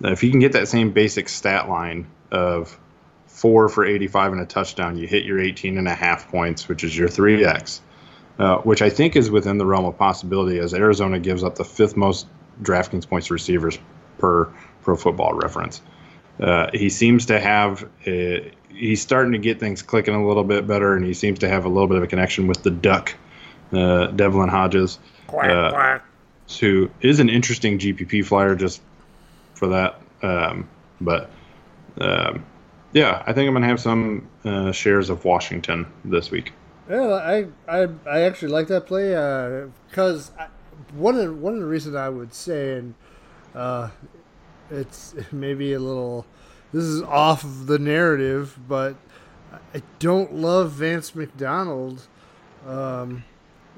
Now, 0.00 0.10
if 0.10 0.22
you 0.22 0.30
can 0.30 0.40
get 0.40 0.52
that 0.52 0.68
same 0.68 0.92
basic 0.92 1.28
stat 1.28 1.68
line 1.68 2.06
of 2.30 2.78
four 3.26 3.68
for 3.68 3.84
85 3.84 4.32
and 4.32 4.40
a 4.40 4.46
touchdown, 4.46 4.96
you 4.96 5.06
hit 5.06 5.24
your 5.24 5.40
18 5.40 5.78
and 5.78 5.88
a 5.88 5.94
half 5.94 6.28
points, 6.30 6.68
which 6.68 6.84
is 6.84 6.96
your 6.96 7.08
3x, 7.08 7.80
uh, 8.38 8.58
which 8.58 8.82
I 8.82 8.90
think 8.90 9.16
is 9.16 9.30
within 9.30 9.58
the 9.58 9.66
realm 9.66 9.84
of 9.84 9.98
possibility 9.98 10.58
as 10.58 10.74
Arizona 10.74 11.18
gives 11.18 11.42
up 11.42 11.56
the 11.56 11.64
fifth 11.64 11.96
most 11.96 12.26
DraftKings 12.62 13.08
points 13.08 13.28
to 13.28 13.34
receivers 13.34 13.78
per 14.18 14.52
pro 14.82 14.96
football 14.96 15.34
reference. 15.34 15.80
Uh, 16.40 16.68
he 16.72 16.88
seems 16.88 17.26
to 17.26 17.38
have, 17.38 17.88
a, 18.06 18.50
he's 18.70 19.02
starting 19.02 19.32
to 19.32 19.38
get 19.38 19.60
things 19.60 19.82
clicking 19.82 20.14
a 20.14 20.26
little 20.26 20.44
bit 20.44 20.66
better, 20.66 20.96
and 20.96 21.04
he 21.04 21.14
seems 21.14 21.38
to 21.40 21.48
have 21.48 21.64
a 21.64 21.68
little 21.68 21.86
bit 21.86 21.98
of 21.98 22.02
a 22.02 22.06
connection 22.06 22.46
with 22.46 22.62
the 22.62 22.70
Duck, 22.70 23.14
uh, 23.72 24.06
Devlin 24.06 24.48
Hodges, 24.48 24.98
uh, 25.32 25.98
who 26.60 26.90
is 27.00 27.20
an 27.20 27.28
interesting 27.28 27.78
GPP 27.78 28.24
flyer 28.24 28.54
just 28.54 28.82
for 29.54 29.68
that. 29.68 30.00
Um, 30.22 30.68
but 31.00 31.30
um, 32.00 32.44
yeah, 32.92 33.22
I 33.26 33.32
think 33.32 33.48
I'm 33.48 33.54
gonna 33.54 33.66
have 33.66 33.80
some 33.80 34.28
uh, 34.44 34.72
shares 34.72 35.10
of 35.10 35.24
Washington 35.24 35.86
this 36.04 36.30
week. 36.30 36.52
Yeah, 36.88 37.12
I 37.12 37.46
I, 37.68 37.88
I 38.06 38.20
actually 38.22 38.52
like 38.52 38.68
that 38.68 38.86
play 38.86 39.10
because 39.88 40.30
uh, 40.38 40.46
one 40.94 41.16
of 41.16 41.38
one 41.40 41.54
of 41.54 41.60
the 41.60 41.66
reasons 41.66 41.96
I 41.96 42.08
would 42.08 42.34
say, 42.34 42.78
and 42.78 42.94
uh, 43.54 43.90
it's 44.70 45.14
maybe 45.32 45.72
a 45.72 45.80
little 45.80 46.26
this 46.72 46.84
is 46.84 47.02
off 47.02 47.44
of 47.44 47.66
the 47.66 47.78
narrative, 47.78 48.58
but 48.66 48.96
I 49.74 49.82
don't 49.98 50.34
love 50.34 50.72
Vance 50.72 51.14
McDonald. 51.14 52.06
Um, 52.66 53.24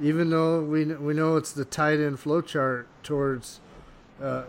even 0.00 0.30
though 0.30 0.60
we 0.60 0.84
we 0.84 1.14
know 1.14 1.36
it's 1.36 1.52
the 1.52 1.64
tight 1.64 2.00
end 2.00 2.18
flow 2.18 2.40
chart 2.40 2.88
towards 3.02 3.60
uh, 4.22 4.44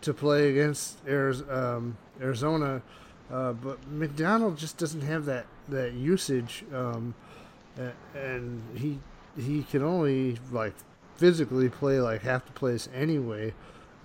to 0.00 0.14
play 0.14 0.50
against 0.50 0.98
um, 1.08 1.96
Arizona, 2.20 2.82
uh, 3.30 3.52
but 3.52 3.78
McDonald 3.90 4.58
just 4.58 4.76
doesn't 4.76 5.02
have 5.02 5.24
that 5.26 5.46
that 5.68 5.92
usage, 5.92 6.64
um, 6.74 7.14
and 8.14 8.62
he 8.74 8.98
he 9.38 9.62
can 9.62 9.82
only 9.82 10.38
like 10.50 10.74
physically 11.16 11.68
play 11.68 12.00
like 12.00 12.22
half 12.22 12.46
the 12.46 12.52
place 12.52 12.88
anyway, 12.94 13.54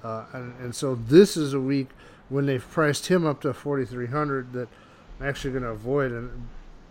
uh, 0.03 0.25
and 0.33 0.53
and 0.59 0.75
so 0.75 0.95
this 0.95 1.35
is 1.35 1.53
a 1.53 1.59
week 1.59 1.89
when 2.29 2.45
they've 2.45 2.67
priced 2.69 3.07
him 3.07 3.25
up 3.25 3.41
to 3.41 3.53
forty 3.53 3.85
three 3.85 4.07
hundred 4.07 4.53
that 4.53 4.67
I'm 5.19 5.27
actually 5.27 5.51
going 5.51 5.63
to 5.63 5.69
avoid, 5.69 6.11
and 6.11 6.47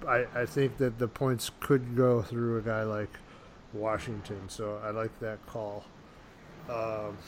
I 0.07 0.27
I 0.35 0.47
think 0.47 0.77
that 0.79 0.99
the 0.99 1.09
points 1.09 1.51
could 1.61 1.97
go 1.97 2.23
through 2.23 2.59
a 2.59 2.63
guy 2.63 2.83
like 2.83 3.19
Washington, 3.75 4.49
so 4.49 4.81
I 4.85 4.91
like 4.91 5.19
that 5.21 5.45
call. 5.47 5.85
Um, 6.69 7.19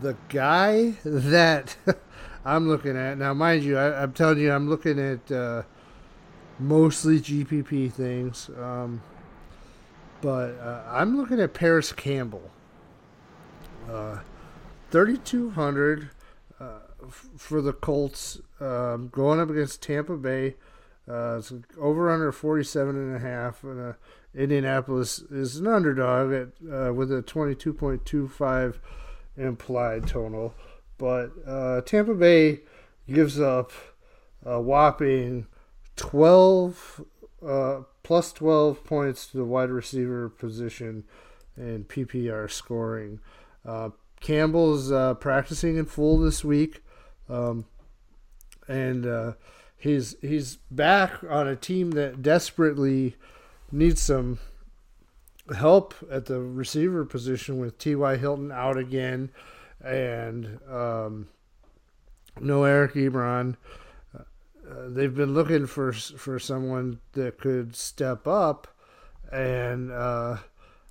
the 0.00 0.16
guy 0.28 0.94
that 1.04 1.76
I'm 2.44 2.68
looking 2.68 2.96
at 2.96 3.18
now, 3.18 3.34
mind 3.34 3.62
you, 3.62 3.78
I, 3.78 4.02
am 4.02 4.12
telling 4.12 4.38
you, 4.38 4.52
I'm 4.52 4.68
looking 4.68 4.98
at 4.98 5.30
uh, 5.30 5.62
mostly 6.58 7.20
GPP 7.20 7.92
things, 7.92 8.50
um, 8.58 9.02
but 10.20 10.58
uh, 10.60 10.82
I'm 10.88 11.16
looking 11.16 11.40
at 11.40 11.54
Parris 11.54 11.92
Campbell, 11.92 12.50
uh, 13.90 14.20
3,200 14.90 16.10
uh, 16.60 16.64
f- 17.06 17.28
for 17.36 17.60
the 17.60 17.72
Colts, 17.72 18.40
um, 18.60 19.08
going 19.08 19.40
up 19.40 19.50
against 19.50 19.82
Tampa 19.82 20.16
Bay. 20.16 20.54
Uh, 21.08 21.38
it's 21.38 21.52
over 21.80 22.10
under 22.10 22.30
47 22.30 22.94
and 22.94 23.16
a 23.16 23.18
half, 23.18 23.64
and 23.64 23.80
uh, 23.80 23.92
Indianapolis 24.34 25.18
is 25.30 25.56
an 25.56 25.66
underdog 25.66 26.32
at 26.32 26.94
with 26.94 27.12
a 27.12 27.22
22.25 27.22 28.76
implied 29.36 30.06
total. 30.06 30.54
But 30.98 31.32
uh, 31.46 31.80
Tampa 31.82 32.14
Bay 32.14 32.60
gives 33.10 33.40
up 33.40 33.72
a 34.44 34.60
whopping 34.60 35.46
12 35.96 37.04
uh, 37.46 37.80
plus 38.02 38.32
12 38.32 38.84
points 38.84 39.26
to 39.26 39.36
the 39.36 39.44
wide 39.44 39.70
receiver 39.70 40.28
position 40.28 41.04
in 41.56 41.84
PPR 41.84 42.50
scoring. 42.50 43.20
Uh, 43.64 43.90
Campbell's 44.20 44.92
uh, 44.92 45.14
practicing 45.14 45.76
in 45.76 45.86
full 45.86 46.18
this 46.18 46.44
week, 46.44 46.82
um, 47.28 47.64
and 48.68 49.04
uh, 49.04 49.32
he's 49.76 50.14
he's 50.20 50.56
back 50.70 51.24
on 51.28 51.48
a 51.48 51.56
team 51.56 51.90
that 51.92 52.22
desperately 52.22 53.16
needs 53.72 54.02
some 54.02 54.38
help 55.56 55.94
at 56.10 56.26
the 56.26 56.40
receiver 56.40 57.04
position 57.04 57.58
with 57.58 57.78
T.Y. 57.78 58.16
Hilton 58.16 58.52
out 58.52 58.76
again 58.76 59.30
and 59.82 60.60
um, 60.70 61.28
no 62.40 62.64
Eric 62.64 62.94
Ebron. 62.94 63.56
Uh, 64.14 64.88
they've 64.88 65.14
been 65.14 65.34
looking 65.34 65.66
for 65.66 65.92
for 65.92 66.38
someone 66.38 67.00
that 67.12 67.38
could 67.38 67.74
step 67.74 68.26
up, 68.26 68.68
and 69.32 69.90
uh, 69.90 70.36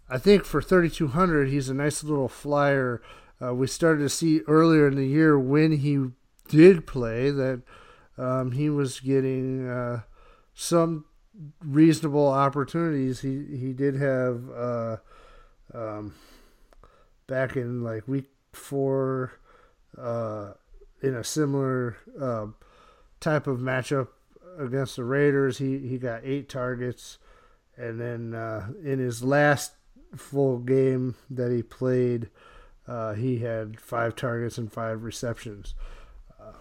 I 0.09 0.17
think 0.17 0.43
for 0.43 0.61
3,200, 0.61 1.47
he's 1.47 1.69
a 1.69 1.73
nice 1.73 2.03
little 2.03 2.27
flyer. 2.27 3.01
Uh, 3.41 3.55
we 3.55 3.67
started 3.67 4.01
to 4.01 4.09
see 4.09 4.41
earlier 4.41 4.87
in 4.87 4.95
the 4.95 5.07
year 5.07 5.39
when 5.39 5.71
he 5.77 6.07
did 6.49 6.85
play 6.85 7.31
that 7.31 7.61
um, 8.17 8.51
he 8.51 8.69
was 8.69 8.99
getting 8.99 9.67
uh, 9.67 10.01
some 10.53 11.05
reasonable 11.63 12.27
opportunities. 12.27 13.21
He 13.21 13.45
he 13.57 13.73
did 13.73 13.95
have 13.95 14.49
uh, 14.49 14.97
um, 15.73 16.15
back 17.27 17.55
in 17.55 17.83
like 17.83 18.07
week 18.07 18.29
four 18.53 19.33
uh, 19.97 20.53
in 21.01 21.15
a 21.15 21.23
similar 21.23 21.97
uh, 22.19 22.47
type 23.19 23.47
of 23.47 23.59
matchup 23.59 24.09
against 24.57 24.95
the 24.95 25.03
Raiders. 25.03 25.57
He 25.57 25.79
he 25.79 25.97
got 25.97 26.21
eight 26.23 26.49
targets, 26.49 27.17
and 27.77 27.99
then 27.99 28.33
uh, 28.33 28.69
in 28.83 28.99
his 28.99 29.23
last 29.23 29.73
full 30.15 30.59
game 30.59 31.15
that 31.29 31.51
he 31.51 31.63
played 31.63 32.29
uh, 32.87 33.13
he 33.13 33.39
had 33.39 33.79
five 33.79 34.15
targets 34.15 34.57
and 34.57 34.71
five 34.71 35.03
receptions. 35.03 35.75
Uh, 36.39 36.53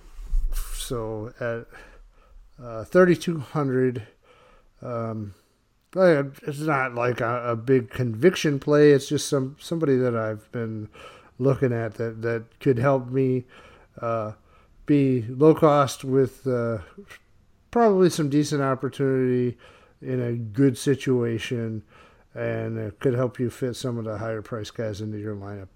so 0.74 1.32
at 1.40 1.66
uh, 2.64 2.84
3,200, 2.84 4.06
um, 4.82 5.34
it's 5.94 6.60
not 6.60 6.94
like 6.94 7.20
a, 7.20 7.50
a, 7.50 7.56
big 7.56 7.90
conviction 7.90 8.60
play. 8.60 8.92
It's 8.92 9.08
just 9.08 9.28
some 9.28 9.56
somebody 9.58 9.96
that 9.96 10.16
I've 10.16 10.50
been 10.52 10.88
looking 11.38 11.72
at 11.72 11.94
that, 11.94 12.22
that 12.22 12.44
could 12.60 12.78
help 12.78 13.08
me 13.08 13.44
uh, 14.00 14.32
be 14.86 15.22
low 15.28 15.54
cost 15.54 16.04
with 16.04 16.46
uh, 16.46 16.78
probably 17.70 18.10
some 18.10 18.28
decent 18.28 18.62
opportunity 18.62 19.56
in 20.00 20.20
a 20.20 20.32
good 20.32 20.78
situation, 20.78 21.82
and 22.34 22.78
it 22.78 23.00
could 23.00 23.14
help 23.14 23.38
you 23.38 23.50
fit 23.50 23.74
some 23.74 23.98
of 23.98 24.04
the 24.04 24.18
higher 24.18 24.42
price 24.42 24.70
guys 24.70 25.00
into 25.00 25.18
your 25.18 25.34
lineup. 25.34 25.68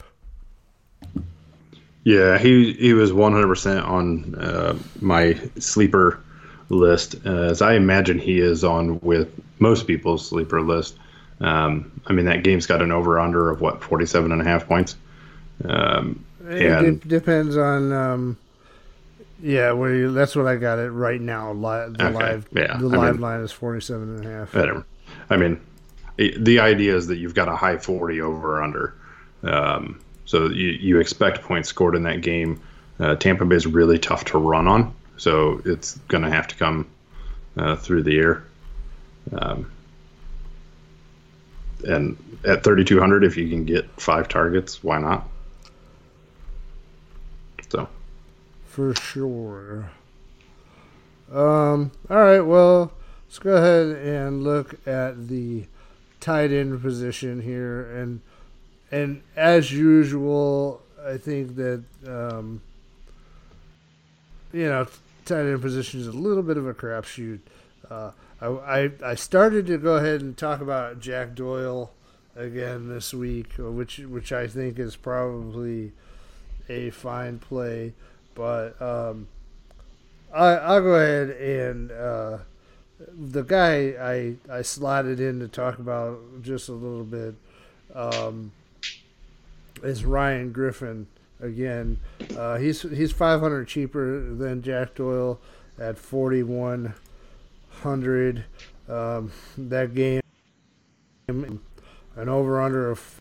Yeah, 2.05 2.39
he 2.39 2.75
he 2.75 2.93
was 2.93 3.13
100% 3.13 3.87
on 3.87 4.35
uh, 4.37 4.79
my 5.01 5.41
sleeper 5.59 6.24
list, 6.69 7.17
uh, 7.27 7.31
as 7.31 7.63
I 7.63 7.75
imagine 7.75 8.19
he 8.19 8.41
is 8.41 8.65
on 8.65 9.01
with 9.01 9.29
most 9.59 9.87
people's 9.87 10.27
sleeper 10.27 10.61
list. 10.61 10.97
Um, 11.41 12.01
I 12.07 12.13
mean, 12.13 12.27
that 12.27 12.45
game's 12.45 12.67
got 12.67 12.81
an 12.81 12.93
over 12.93 13.19
under 13.19 13.51
of 13.51 13.61
what 13.61 13.83
47 13.83 14.33
and 14.33 14.41
a 14.41 14.45
half 14.45 14.67
points. 14.67 14.97
Um, 15.65 16.25
it 16.47 17.03
d- 17.03 17.09
depends 17.09 17.57
on 17.57 17.93
um, 17.93 18.39
yeah, 19.45 19.73
where 19.73 19.95
you, 19.95 20.13
that's 20.13 20.35
what 20.35 20.47
I 20.47 20.57
got 20.57 20.79
it 20.79 20.91
right 20.91 21.21
now. 21.21 21.53
Li- 21.53 21.93
the 21.93 22.07
okay. 22.07 22.13
live, 22.13 22.49
yeah. 22.53 22.77
the 22.79 22.89
live 22.89 23.15
mean, 23.15 23.21
line 23.21 23.41
is 23.41 23.53
47 23.53 24.17
and 24.17 24.27
a 24.27 24.31
half. 24.31 24.55
Whatever. 24.55 24.87
I 25.29 25.37
mean, 25.37 25.61
the 26.17 26.61
idea 26.61 26.97
is 26.97 27.09
that 27.09 27.17
you've 27.17 27.35
got 27.35 27.49
a 27.49 27.57
high 27.57 27.77
40 27.77 28.21
over 28.21 28.63
under. 28.63 28.95
Um, 29.43 30.01
so 30.25 30.49
you, 30.49 30.69
you 30.69 30.99
expect 30.99 31.43
points 31.43 31.69
scored 31.69 31.95
in 31.95 32.05
that 32.05 32.23
game. 32.23 32.61
Uh, 32.99 33.17
Tampa 33.17 33.45
Bay 33.45 33.57
is 33.57 33.67
really 33.67 33.99
tough 33.99 34.25
to 34.27 34.39
run 34.39 34.69
on, 34.69 34.95
so 35.17 35.61
it's 35.65 35.97
going 36.09 36.25
to 36.25 36.31
have 36.31 36.47
to 36.49 36.57
come 36.57 36.89
uh, 37.57 37.77
through 37.77 38.03
the 38.03 38.19
air. 38.19 38.45
Um, 39.33 39.71
and 41.87 42.17
at 42.45 42.65
3,200, 42.65 43.25
if 43.25 43.37
you 43.37 43.49
can 43.49 43.65
get 43.65 43.89
five 44.01 44.29
targets, 44.29 44.83
why 44.83 44.99
not? 44.99 45.29
So 47.69 47.89
for 48.75 48.95
sure. 48.97 49.91
Um, 51.33 51.93
all 52.11 52.17
right, 52.17 52.41
well, 52.41 52.93
let's 53.27 53.39
go 53.39 53.57
ahead 53.57 53.97
and 54.05 54.43
look 54.43 54.75
at 54.87 55.29
the 55.29 55.67
tight 56.21 56.51
end 56.51 56.83
position 56.83 57.43
here, 57.43 57.91
and 57.97 58.21
and 58.91 59.23
as 59.37 59.73
usual, 59.73 60.83
I 61.05 61.19
think 61.19 61.57
that 61.57 61.85
um, 62.07 62.63
you 64.55 64.69
know 64.69 64.87
tight 65.25 65.41
end 65.41 65.61
position 65.61 66.01
is 66.01 66.07
a 66.07 66.13
little 66.13 66.43
bit 66.43 66.57
of 66.57 66.67
a 66.67 66.73
crapshoot. 66.73 67.41
Uh, 67.91 68.13
I, 68.41 68.47
I 68.47 68.91
I 69.05 69.15
started 69.17 69.67
to 69.67 69.79
go 69.79 69.97
ahead 69.97 70.21
and 70.21 70.37
talk 70.37 70.61
about 70.61 71.01
Jack 71.01 71.35
Doyle 71.35 71.91
again 72.37 72.89
this 72.89 73.13
week, 73.13 73.53
which 73.59 73.99
which 73.99 74.33
I 74.33 74.47
think 74.47 74.79
is 74.79 74.97
probably 74.97 75.93
a 76.69 76.91
fine 76.91 77.39
play. 77.39 77.95
But 78.35 78.81
um, 78.81 79.27
I 80.33 80.53
I'll 80.55 80.83
go 80.83 80.95
ahead 80.95 81.31
and 81.31 81.91
uh, 81.91 82.39
the 82.99 83.43
guy 83.43 83.95
I 84.01 84.37
I 84.51 84.63
slotted 84.63 85.19
in 85.19 85.41
to 85.41 85.49
talk 85.49 85.79
about 85.81 86.21
just 86.43 86.69
a 86.69 86.73
little 86.73 87.05
bit 87.05 87.35
um, 87.93 88.53
is 89.83 90.05
Ryan 90.05 90.53
Griffin 90.53 91.09
again. 91.45 91.99
Uh, 92.37 92.57
he's 92.57 92.83
he's 92.83 93.13
500 93.13 93.69
cheaper 93.69 94.35
than 94.35 94.63
Jack 94.63 94.95
Doyle 94.95 95.39
at 95.79 95.99
4100. 95.99 98.45
Um, 98.89 99.33
that 99.57 99.95
game 99.95 100.21
an 101.29 102.29
over 102.29 102.61
under 102.61 102.91
of 102.91 103.21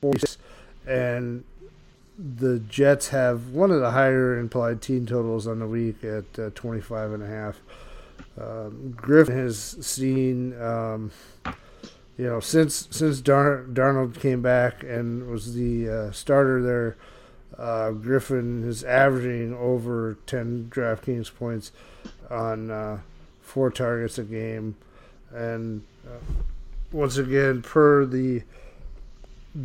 40 0.00 0.26
and 0.86 1.44
the 2.18 2.60
Jets 2.60 3.08
have 3.08 3.48
one 3.48 3.70
of 3.70 3.80
the 3.80 3.90
higher 3.90 4.38
implied 4.38 4.80
team 4.80 5.06
totals 5.06 5.46
on 5.46 5.58
the 5.58 5.66
week 5.66 6.04
at 6.04 6.38
uh, 6.38 6.50
25 6.54 7.12
and 7.12 7.22
a 7.22 7.26
half. 7.26 7.60
Um, 8.40 8.94
Griffin 8.96 9.36
has 9.36 9.58
seen, 9.80 10.60
um, 10.60 11.10
you 12.16 12.26
know, 12.26 12.40
since 12.40 12.88
since 12.90 13.20
Dar- 13.20 13.64
Darnold 13.64 14.20
came 14.20 14.42
back 14.42 14.82
and 14.82 15.28
was 15.28 15.54
the 15.54 15.88
uh, 15.88 16.12
starter 16.12 16.62
there, 16.62 16.96
uh, 17.58 17.90
Griffin 17.90 18.68
is 18.68 18.84
averaging 18.84 19.54
over 19.54 20.16
10 20.26 20.70
DraftKings 20.70 21.34
points 21.34 21.72
on 22.30 22.70
uh, 22.70 22.98
four 23.42 23.70
targets 23.70 24.18
a 24.18 24.24
game, 24.24 24.76
and 25.32 25.82
uh, 26.06 26.42
once 26.92 27.16
again, 27.16 27.62
per 27.62 28.04
the 28.04 28.42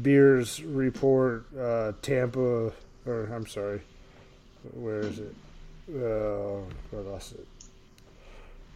Beers 0.01 0.61
report 0.63 1.45
uh, 1.57 1.93
Tampa, 2.01 2.71
or 3.05 3.23
I'm 3.33 3.47
sorry, 3.47 3.81
where 4.73 4.99
is 4.99 5.19
it? 5.19 5.35
Uh, 5.91 6.59
I 6.95 7.01
lost 7.01 7.33
it. 7.33 7.47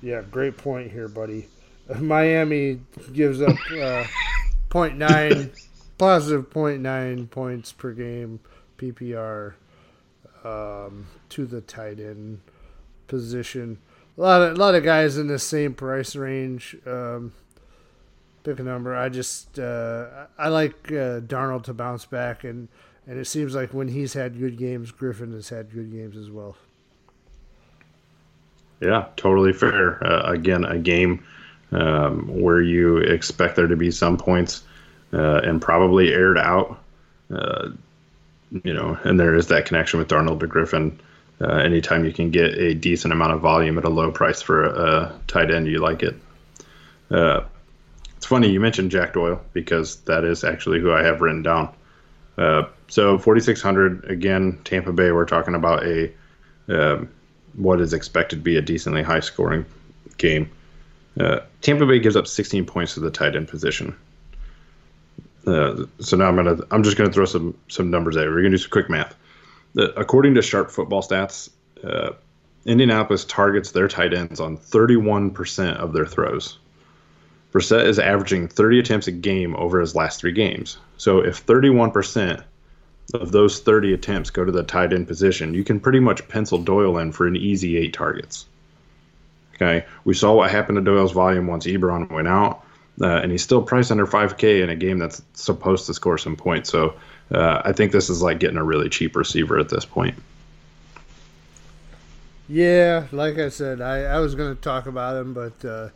Yeah, 0.02 0.24
great 0.32 0.58
point 0.58 0.92
here, 0.92 1.08
buddy. 1.08 1.48
Miami 2.00 2.80
gives 3.14 3.42
up 3.42 3.58
uh, 3.72 4.06
0.9, 4.70 5.56
positive 5.98 6.50
0.9 6.50 7.30
points 7.30 7.72
per 7.72 7.92
game 7.92 8.40
PPR 8.92 9.54
um, 10.44 11.08
to 11.30 11.46
the 11.46 11.62
tight 11.62 12.00
end 12.00 12.42
position. 13.08 13.78
A 14.18 14.22
lot 14.22 14.42
of 14.42 14.54
a 14.54 14.60
lot 14.60 14.76
of 14.76 14.84
guys 14.84 15.18
in 15.18 15.28
the 15.28 15.40
same 15.40 15.74
price 15.74 16.16
range. 16.16 16.76
Um, 16.86 17.34
pick 18.44 18.60
a 18.60 18.64
number. 18.64 18.96
I 18.96 19.10
just 19.10 19.58
uh, 19.58 20.28
I 20.38 20.50
like 20.50 20.92
uh, 20.92 21.22
Darnold 21.22 21.64
to 21.64 21.74
bounce 21.74 22.06
back, 22.06 22.44
and 22.44 22.68
and 23.08 23.20
it 23.20 23.26
seems 23.26 23.56
like 23.56 23.74
when 23.74 23.88
he's 23.88 24.14
had 24.14 24.40
good 24.40 24.58
games, 24.58 24.92
Griffin 24.92 25.32
has 25.34 25.50
had 25.50 25.74
good 25.74 25.92
games 25.92 26.16
as 26.18 26.30
well. 26.30 26.56
Yeah, 28.82 29.08
totally 29.16 29.54
fair. 29.54 30.04
Uh, 30.06 30.32
again, 30.32 30.66
a 30.66 30.78
game 30.78 31.26
um, 31.72 32.28
where 32.28 32.62
you 32.62 32.98
expect 32.98 33.56
there 33.56 33.68
to 33.68 33.78
be 33.78 33.92
some 33.92 34.18
points 34.18 34.64
uh, 35.14 35.40
and 35.44 35.62
probably 35.62 36.14
aired 36.14 36.38
out. 36.38 36.80
You 38.62 38.74
know, 38.74 38.98
and 39.04 39.20
there 39.20 39.34
is 39.34 39.48
that 39.48 39.66
connection 39.66 40.00
with 40.00 40.10
Darnold 40.10 40.40
to 40.42 40.48
Griffin. 40.48 41.00
Uh, 41.42 41.56
anytime 41.56 42.06
you 42.06 42.14
can 42.14 42.30
get 42.30 42.54
a 42.54 42.76
decent 42.76 43.12
amount 43.12 43.34
of 43.34 43.42
volume 43.42 43.78
at 43.78 43.84
a 43.84 43.90
low 43.90 44.12
price 44.12 44.42
for 44.42 44.66
a, 44.66 44.70
a 44.70 45.20
tight 45.28 45.50
end, 45.50 45.68
you 45.68 45.80
like 45.80 46.04
it. 46.04 46.16
Uh, 47.10 47.42
it's 48.16 48.26
funny 48.28 48.50
you 48.50 48.60
mentioned 48.60 48.92
Jack 48.92 49.14
Doyle 49.14 49.42
because 49.54 49.98
that 50.02 50.24
is 50.24 50.44
actually 50.44 50.80
who 50.80 50.92
I 50.92 51.04
have 51.04 51.22
written 51.22 51.42
down. 51.42 51.74
Uh, 52.38 52.64
so 52.88 53.18
4600 53.18 54.06
again, 54.06 54.60
Tampa 54.64 54.94
Bay. 54.94 55.12
We're 55.12 55.26
talking 55.26 55.56
about 55.56 55.84
a 55.84 56.12
um, 56.70 57.10
what 57.56 57.82
is 57.82 57.94
expected 57.94 58.38
to 58.38 58.42
be 58.42 58.58
a 58.58 58.62
decently 58.62 59.04
high 59.04 59.20
scoring 59.20 59.66
game. 60.18 60.50
Uh, 61.20 61.40
Tampa 61.62 61.86
Bay 61.86 62.00
gives 62.00 62.16
up 62.16 62.28
16 62.28 62.66
points 62.66 62.94
to 62.94 63.00
the 63.00 63.12
tight 63.12 63.36
end 63.36 63.48
position. 63.48 63.96
Uh, 65.46 65.86
so 66.00 66.16
now 66.16 66.28
I'm 66.28 66.36
gonna 66.36 66.58
I'm 66.72 66.84
just 66.84 66.98
gonna 66.98 67.12
throw 67.12 67.26
some 67.26 67.58
some 67.68 67.90
numbers 67.92 68.16
at. 68.18 68.24
You. 68.24 68.30
We're 68.30 68.38
gonna 68.38 68.52
do 68.52 68.58
some 68.58 68.72
quick 68.72 68.90
math. 68.90 69.16
according 69.76 70.36
to 70.36 70.42
Sharp 70.42 70.72
Football 70.72 71.02
Stats, 71.02 71.50
uh, 71.84 72.12
Indianapolis 72.66 73.26
targets 73.26 73.72
their 73.72 73.88
tight 73.88 74.14
ends 74.14 74.40
on 74.40 74.58
31% 74.58 75.78
of 75.78 75.94
their 75.94 76.06
throws. 76.06 76.58
Brissett 77.52 77.86
is 77.86 78.00
averaging 78.00 78.48
30 78.48 78.80
attempts 78.80 79.08
a 79.08 79.12
game 79.12 79.56
over 79.56 79.80
his 79.80 79.96
last 79.96 80.20
three 80.20 80.32
games. 80.32 80.78
So 80.98 81.20
if 81.20 81.46
31% 81.46 82.44
of 83.14 83.32
those 83.32 83.60
30 83.60 83.94
attempts 83.94 84.30
go 84.30 84.44
to 84.44 84.52
the 84.52 84.64
tight 84.64 84.94
end 84.94 85.08
position, 85.08 85.54
you 85.54 85.64
can 85.64 85.80
pretty 85.80 86.00
much 86.00 86.28
pencil 86.28 86.58
Doyle 86.58 86.98
in 86.98 87.12
for 87.12 87.28
an 87.28 87.36
easy 87.36 87.78
eight 87.78 87.94
targets. 87.94 88.46
Okay, 89.56 89.86
we 90.04 90.16
saw 90.16 90.34
what 90.34 90.50
happened 90.50 90.78
to 90.78 90.82
Doyle's 90.82 91.12
volume 91.12 91.46
once 91.46 91.68
Ebron 91.68 92.10
went 92.10 92.28
out, 92.28 92.63
uh, 93.02 93.08
and 93.08 93.32
he's 93.32 93.44
still 93.44 93.62
priced 93.62 93.92
under 93.92 94.06
5K 94.06 94.64
in 94.64 94.70
a 94.70 94.76
game 94.76 95.00
that's 95.00 95.22
supposed 95.34 95.86
to 95.88 95.94
score 95.94 96.18
some 96.18 96.36
points. 96.36 96.70
So 96.70 96.96
uh, 97.32 97.62
I 97.66 97.72
think 97.72 97.92
this 97.92 98.10
is 98.10 98.22
like 98.22 98.40
getting 98.40 98.58
a 98.58 98.64
really 98.64 98.90
cheap 98.90 99.16
receiver 99.16 99.58
at 99.58 99.70
this 99.70 99.86
point. 99.86 100.16
Yeah, 102.48 103.08
like 103.12 103.40
I 103.40 103.50
said, 103.50 103.82
I, 103.82 104.02
I 104.02 104.20
was 104.20 104.36
going 104.36 104.56
to 104.56 104.62
talk 104.62 104.86
about 104.86 105.16
him, 105.16 105.34
but 105.34 105.66
uh, 105.66 105.90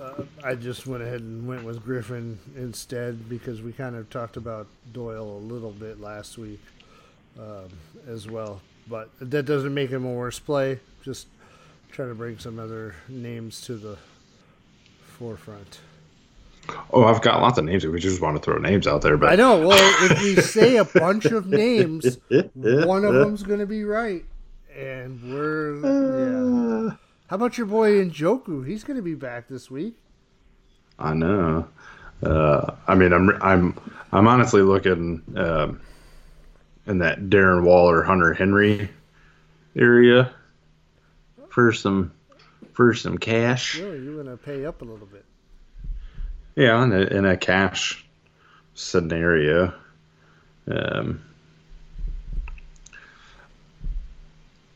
uh, 0.00 0.22
I 0.42 0.54
just 0.54 0.86
went 0.86 1.02
ahead 1.02 1.20
and 1.20 1.46
went 1.46 1.64
with 1.64 1.84
Griffin 1.84 2.38
instead 2.56 3.28
because 3.28 3.62
we 3.62 3.72
kind 3.72 3.94
of 3.94 4.08
talked 4.10 4.36
about 4.36 4.66
Doyle 4.92 5.36
a 5.36 5.42
little 5.44 5.70
bit 5.70 6.00
last 6.00 6.38
week 6.38 6.60
um, 7.38 7.68
as 8.08 8.28
well. 8.28 8.60
But 8.88 9.10
that 9.20 9.44
doesn't 9.44 9.72
make 9.72 9.90
him 9.90 10.04
a 10.04 10.12
worse 10.12 10.38
play. 10.38 10.80
Just 11.02 11.28
trying 11.92 12.08
to 12.08 12.14
bring 12.14 12.38
some 12.38 12.58
other 12.58 12.94
names 13.08 13.60
to 13.62 13.76
the 13.76 13.98
forefront. 15.14 15.80
Oh, 16.92 17.04
I've 17.04 17.20
got 17.20 17.40
lots 17.42 17.58
of 17.58 17.64
names. 17.64 17.84
We 17.84 18.00
just 18.00 18.20
want 18.20 18.36
to 18.36 18.42
throw 18.42 18.58
names 18.58 18.86
out 18.86 19.02
there, 19.02 19.16
but 19.16 19.32
I 19.32 19.36
know. 19.36 19.66
Well, 19.66 20.10
if 20.10 20.22
we 20.22 20.36
say 20.36 20.76
a 20.76 20.84
bunch 20.84 21.26
of 21.26 21.46
names, 21.46 22.18
one 22.54 23.04
of 23.04 23.14
them's 23.14 23.42
going 23.42 23.60
to 23.60 23.66
be 23.66 23.84
right, 23.84 24.24
and 24.74 25.22
we're 25.22 26.88
yeah. 26.88 26.96
How 27.28 27.36
about 27.36 27.58
your 27.58 27.66
boy 27.66 28.04
Njoku? 28.04 28.66
He's 28.66 28.84
going 28.84 28.96
to 28.96 29.02
be 29.02 29.14
back 29.14 29.48
this 29.48 29.70
week. 29.70 29.96
I 30.98 31.14
know. 31.14 31.68
Uh, 32.22 32.74
I 32.86 32.94
mean, 32.94 33.12
I'm 33.12 33.30
I'm 33.42 33.80
I'm 34.12 34.26
honestly 34.26 34.62
looking 34.62 35.22
um, 35.36 35.80
in 36.86 36.98
that 36.98 37.24
Darren 37.24 37.64
Waller, 37.64 38.02
Hunter 38.02 38.32
Henry 38.32 38.88
area 39.76 40.32
for 41.50 41.72
some 41.72 42.12
for 42.74 42.92
some 42.92 43.16
cash. 43.16 43.78
Really, 43.78 44.04
you're 44.04 44.22
going 44.22 44.26
to 44.26 44.36
pay 44.36 44.66
up 44.66 44.82
a 44.82 44.84
little 44.84 45.06
bit. 45.06 45.24
Yeah, 46.56 46.82
in 46.84 46.92
a, 46.92 47.00
in 47.00 47.24
a 47.24 47.36
cash 47.36 48.04
scenario. 48.74 49.72
Um, 50.70 51.22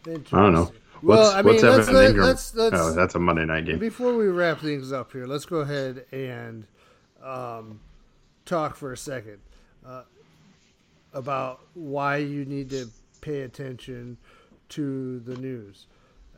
I 0.06 0.10
don't 0.10 0.52
know. 0.52 0.72
Well, 1.02 1.18
What's, 1.20 1.34
I 1.34 1.42
mean, 1.42 1.76
let's, 1.76 1.90
let, 1.90 2.08
Ingram? 2.08 2.26
let's 2.26 2.54
let's 2.54 2.76
oh, 2.76 2.92
that's 2.92 3.14
a 3.14 3.18
Monday 3.20 3.44
night 3.44 3.66
game. 3.66 3.78
Before 3.78 4.16
we 4.16 4.26
wrap 4.26 4.60
things 4.60 4.90
up 4.90 5.12
here, 5.12 5.26
let's 5.26 5.44
go 5.44 5.58
ahead 5.58 6.06
and 6.10 6.66
um, 7.22 7.80
talk 8.44 8.74
for 8.74 8.92
a 8.92 8.96
second 8.96 9.38
uh, 9.86 10.02
about 11.12 11.60
why 11.74 12.16
you 12.16 12.44
need 12.44 12.70
to 12.70 12.88
pay 13.20 13.42
attention 13.42 14.16
to 14.70 15.20
the 15.20 15.36
news. 15.36 15.86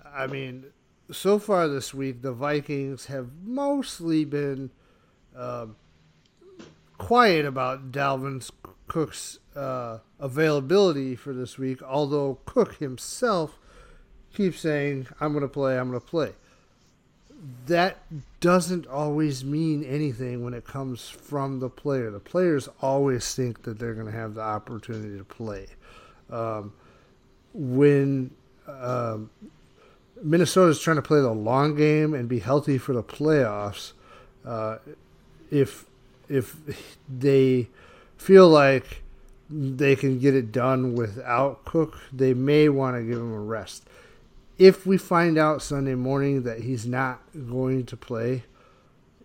I 0.05 0.27
mean, 0.27 0.67
so 1.13 1.39
far 1.39 1.69
this 1.69 1.93
week, 1.93 2.23
the 2.23 2.33
Vikings 2.33 3.07
have 3.07 3.29
mostly 3.45 4.25
been 4.25 4.71
um 5.37 5.77
quiet 7.01 7.47
about 7.47 7.91
Dalvin 7.91 8.49
Cook's 8.87 9.39
uh, 9.57 9.99
availability 10.19 11.17
for 11.17 11.33
this 11.33 11.57
week, 11.57 11.83
although 11.83 12.39
Cook 12.45 12.77
himself 12.77 13.59
keeps 14.35 14.61
saying, 14.61 15.07
I'm 15.19 15.33
going 15.33 15.43
to 15.43 15.49
play, 15.49 15.79
I'm 15.79 15.89
going 15.89 16.01
to 16.01 16.07
play. 16.07 16.33
That 17.67 17.97
doesn't 18.41 18.87
always 18.87 19.45
mean 19.45 19.83
anything 19.83 20.45
when 20.45 20.53
it 20.53 20.67
comes 20.67 21.09
from 21.09 21.59
the 21.59 21.71
player. 21.71 22.11
The 22.11 22.21
players 22.21 22.69
always 22.83 23.35
think 23.35 23.63
that 23.63 23.79
they're 23.79 23.95
going 23.95 24.07
to 24.07 24.13
have 24.13 24.35
the 24.35 24.43
opportunity 24.43 25.17
to 25.17 25.25
play. 25.25 25.69
Um, 26.29 26.75
when 27.55 28.31
um, 28.69 29.31
Minnesota's 30.23 30.81
trying 30.81 30.97
to 30.97 31.03
play 31.03 31.21
the 31.21 31.33
long 31.33 31.75
game 31.75 32.15
and 32.15 32.29
be 32.29 32.41
healthy 32.41 32.79
for 32.79 32.93
the 32.93 33.03
playoffs, 33.03 33.93
uh, 34.45 34.79
if 35.51 35.85
if 36.29 36.57
they 37.09 37.69
feel 38.17 38.49
like 38.49 39.03
they 39.49 39.97
can 39.97 40.19
get 40.19 40.35
it 40.35 40.53
done 40.53 40.95
without 40.95 41.65
Cook, 41.65 41.99
they 42.13 42.35
may 42.35 42.69
want 42.69 42.97
to 42.97 43.03
give 43.03 43.19
him 43.19 43.33
a 43.33 43.41
rest. 43.41 43.85
If 44.59 44.87
we 44.87 44.97
find 44.97 45.39
out 45.39 45.63
Sunday 45.63 45.97
morning 45.97 46.43
that 46.43 46.61
he's 46.61 46.87
not 46.87 47.21
going 47.35 47.87
to 47.87 47.97
play, 47.97 48.45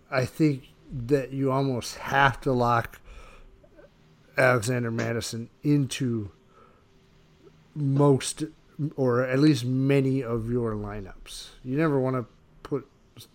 I 0.10 0.26
think 0.26 0.70
that 0.92 1.32
you 1.32 1.52
almost 1.52 1.98
have 1.98 2.42
to 2.42 2.52
lock 2.52 3.00
Alexander 4.38 4.90
Mattison 4.90 5.50
into 5.62 6.32
most 7.76 8.46
or 8.96 9.24
at 9.24 9.40
least 9.40 9.66
many 9.66 10.24
of 10.24 10.52
your 10.52 10.74
lineups. 10.74 11.50
You 11.64 11.78
never 11.78 12.00
want 12.00 12.16
to 12.16 12.26
put 12.64 12.88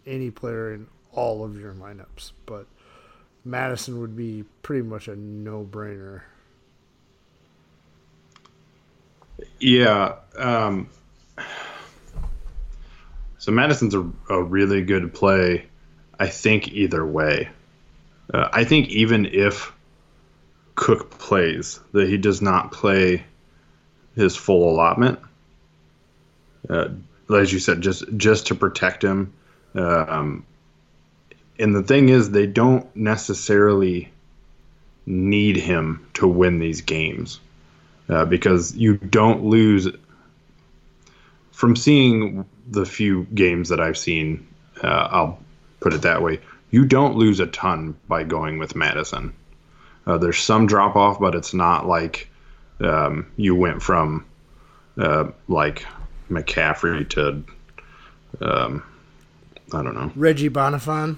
any 0.07 0.31
player 0.31 0.75
in 0.75 0.87
all 1.13 1.45
of 1.45 1.59
your 1.59 1.73
lineups, 1.73 2.33
but 2.47 2.67
Mattison 3.45 4.01
would 4.01 4.17
be 4.17 4.45
pretty 4.63 4.83
much 4.83 5.09
a 5.09 5.17
no-brainer. 5.17 6.23
Yeah. 9.59 10.17
Um, 10.37 10.89
so 13.39 13.53
Mattison's 13.53 13.95
a, 13.95 14.11
a 14.29 14.43
really 14.43 14.83
good 14.83 15.15
play, 15.15 15.67
I 16.19 16.27
think, 16.29 16.69
either 16.69 17.05
way. 17.05 17.49
Uh, 18.33 18.49
I 18.53 18.65
think 18.65 18.91
even 18.91 19.25
if 19.27 19.73
Cook 20.75 21.11
plays, 21.19 21.81
that 21.93 22.09
he 22.09 22.19
does 22.19 22.43
not 22.43 22.73
play 22.73 23.25
his 24.15 24.37
full 24.37 24.71
allotment. 24.71 25.19
Uh, 26.69 26.89
as 27.35 27.53
you 27.53 27.59
said, 27.59 27.81
just 27.81 28.05
just 28.17 28.49
to 28.49 28.55
protect 28.55 29.05
him. 29.05 29.33
Um, 29.75 30.45
and 31.59 31.75
the 31.75 31.83
thing 31.83 32.09
is, 32.09 32.31
they 32.31 32.47
don't 32.47 32.95
necessarily 32.97 34.11
need 35.07 35.57
him 35.57 36.07
to 36.15 36.27
win 36.27 36.59
these 36.59 36.81
games 36.81 37.41
uh, 38.09 38.25
because 38.25 38.75
you 38.77 38.97
don't 38.97 39.45
lose. 39.45 39.89
From 41.53 41.77
seeing 41.77 42.47
the 42.69 42.87
few 42.87 43.25
games 43.35 43.69
that 43.69 43.81
I've 43.81 43.99
seen, 43.99 44.47
uh, 44.83 44.87
I'll 45.11 45.39
put 45.81 45.93
it 45.93 46.03
that 46.03 46.23
way. 46.23 46.41
You 46.71 46.87
don't 46.87 47.17
lose 47.17 47.41
a 47.41 47.47
ton 47.47 47.97
by 48.09 48.25
going 48.25 48.59
with 48.59 48.75
Mattison. 48.75 49.35
Uh, 50.07 50.17
there's 50.17 50.39
some 50.39 50.67
drop 50.67 50.97
off, 50.97 51.21
but 51.21 51.35
it's 51.35 51.53
not 51.53 51.87
like 51.87 52.31
um, 52.81 53.31
you 53.37 53.55
went 53.55 53.83
from 53.83 54.25
uh, 54.97 55.31
like 55.49 55.85
McCaffrey 56.31 57.09
to 57.11 57.45
um, 58.41 58.83
I 59.73 59.83
don't 59.83 59.95
know 59.95 60.13
Reggie 60.17 60.51
Bonafon. 60.51 61.17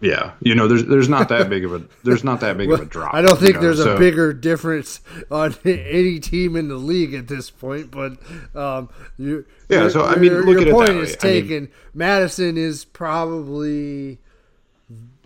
Yeah, 0.00 0.32
you 0.40 0.54
know, 0.54 0.68
there's 0.68 0.84
there's 0.84 1.08
not 1.08 1.28
that 1.30 1.48
big 1.50 1.64
of 1.64 1.72
a 1.72 1.82
there's 2.02 2.24
not 2.24 2.40
that 2.40 2.56
big 2.58 2.70
of 2.70 2.80
a 2.80 2.84
drop. 2.84 3.14
I 3.14 3.22
don't 3.22 3.38
think 3.38 3.48
you 3.48 3.54
know, 3.54 3.60
there's 3.60 3.82
so- 3.82 3.96
a 3.96 3.98
bigger 3.98 4.32
difference 4.34 5.00
on 5.30 5.54
any 5.64 6.20
team 6.20 6.56
in 6.56 6.68
the 6.68 6.76
league 6.76 7.14
at 7.14 7.26
this 7.28 7.48
point. 7.50 7.90
But 7.90 8.18
um, 8.54 8.90
you, 9.16 9.46
Yeah, 9.68 9.82
your- 9.82 9.90
so, 9.90 10.04
I 10.04 10.16
mean, 10.16 10.30
your, 10.32 10.44
look 10.44 10.52
your 10.54 10.62
at 10.62 10.68
it 10.68 10.72
point 10.72 10.90
is 10.90 11.10
way. 11.10 11.16
I 11.22 11.32
mean- 11.32 11.42
taken. 11.42 11.68
Mattison 11.94 12.58
is 12.58 12.84
probably 12.84 14.18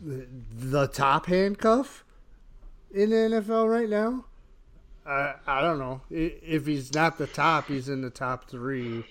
the 0.01 0.87
top 0.87 1.27
handcuff 1.27 2.05
in 2.93 3.11
the 3.11 3.17
NFL 3.17 3.69
right 3.69 3.89
now. 3.89 4.27
I 5.09 5.35
I 5.47 5.61
don't 5.63 5.79
know 5.79 6.03
if 6.11 6.67
he's 6.67 6.93
not 6.95 7.19
the 7.19 7.27
top, 7.27 7.69
he's 7.69 7.89
in 7.89 8.03
the 8.03 8.11
top 8.11 8.49
three. 8.49 9.05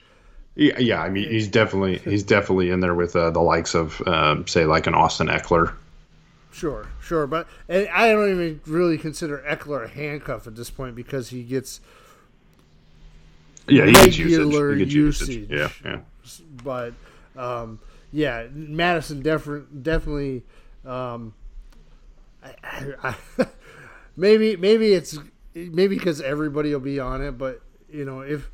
Yeah, 0.55 0.79
yeah. 0.79 1.01
I 1.01 1.09
mean, 1.09 1.29
he's 1.29 1.47
definitely 1.47 1.97
he's 1.99 2.23
definitely 2.23 2.69
in 2.69 2.79
there 2.79 2.95
with 2.95 3.15
uh, 3.15 3.31
the 3.31 3.41
likes 3.41 3.73
of 3.75 4.01
um, 4.07 4.47
say 4.47 4.65
like 4.65 4.87
an 4.87 4.93
Austin 4.93 5.27
Ekeler. 5.27 5.73
Sure, 6.51 6.87
sure, 7.01 7.27
but 7.27 7.47
and 7.67 7.87
I 7.89 8.11
don't 8.11 8.29
even 8.31 8.61
really 8.65 8.97
consider 8.97 9.43
Ekeler 9.47 9.85
a 9.85 9.87
handcuff 9.87 10.47
at 10.47 10.55
this 10.55 10.69
point 10.69 10.95
because 10.95 11.29
he 11.29 11.43
gets 11.43 11.81
Yeah, 13.67 13.85
he 13.85 13.93
gets 13.93 14.17
usage. 14.17 14.53
He 14.53 14.85
gets 14.85 14.93
usage. 14.93 15.49
Yeah, 15.49 15.69
yeah. 15.83 15.99
but 16.63 16.93
um, 17.35 17.79
yeah, 18.11 18.47
Mattison 18.51 19.21
definitely 19.21 19.67
definitely. 19.81 20.43
Um, 20.85 21.33
I, 22.43 22.55
I, 22.63 23.15
I, 23.39 23.47
maybe 24.15 24.55
maybe 24.55 24.93
it's 24.93 25.17
maybe 25.71 25.97
because 25.97 26.21
everybody 26.21 26.71
will 26.71 26.79
be 26.79 26.99
on 26.99 27.21
it, 27.21 27.37
but 27.37 27.61
you 27.89 28.05
know 28.05 28.21
if 28.21 28.49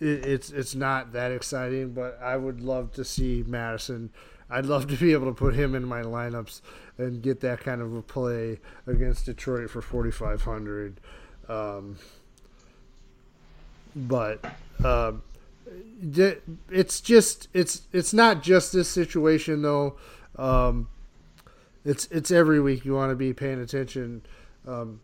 it, 0.00 0.26
it's 0.26 0.50
it's 0.50 0.74
not 0.74 1.12
that 1.12 1.32
exciting. 1.32 1.92
But 1.92 2.18
I 2.22 2.36
would 2.36 2.60
love 2.60 2.92
to 2.92 3.04
see 3.04 3.44
Mattison. 3.46 4.10
I'd 4.50 4.66
love 4.66 4.88
to 4.88 4.96
be 4.96 5.12
able 5.12 5.26
to 5.26 5.34
put 5.34 5.54
him 5.54 5.74
in 5.74 5.84
my 5.84 6.02
lineups 6.02 6.60
and 6.98 7.22
get 7.22 7.40
that 7.40 7.60
kind 7.60 7.80
of 7.80 7.94
a 7.94 8.02
play 8.02 8.60
against 8.86 9.26
Detroit 9.26 9.70
for 9.70 9.82
forty 9.82 10.10
five 10.10 10.42
hundred. 10.42 11.00
Um, 11.48 11.96
but 13.94 14.44
d- 16.10 16.36
it's 16.70 17.00
just 17.00 17.48
it's 17.52 17.82
it's 17.92 18.12
not 18.12 18.42
just 18.42 18.72
this 18.72 18.88
situation 18.88 19.62
though. 19.62 19.96
Um, 20.36 20.88
it's 21.84 22.06
it's 22.06 22.30
every 22.30 22.60
week 22.60 22.84
you 22.84 22.94
want 22.94 23.10
to 23.10 23.16
be 23.16 23.32
paying 23.32 23.60
attention. 23.60 24.22
Um, 24.66 25.00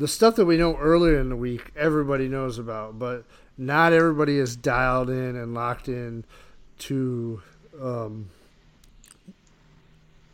the 0.00 0.08
stuff 0.08 0.34
that 0.36 0.46
we 0.46 0.56
know 0.56 0.76
earlier 0.76 1.20
in 1.20 1.28
the 1.28 1.36
week, 1.36 1.72
everybody 1.76 2.26
knows 2.26 2.58
about, 2.58 2.98
but 2.98 3.22
not 3.58 3.92
everybody 3.92 4.38
is 4.38 4.56
dialed 4.56 5.10
in 5.10 5.36
and 5.36 5.52
locked 5.52 5.88
in 5.88 6.24
to 6.78 7.42
um, 7.78 8.30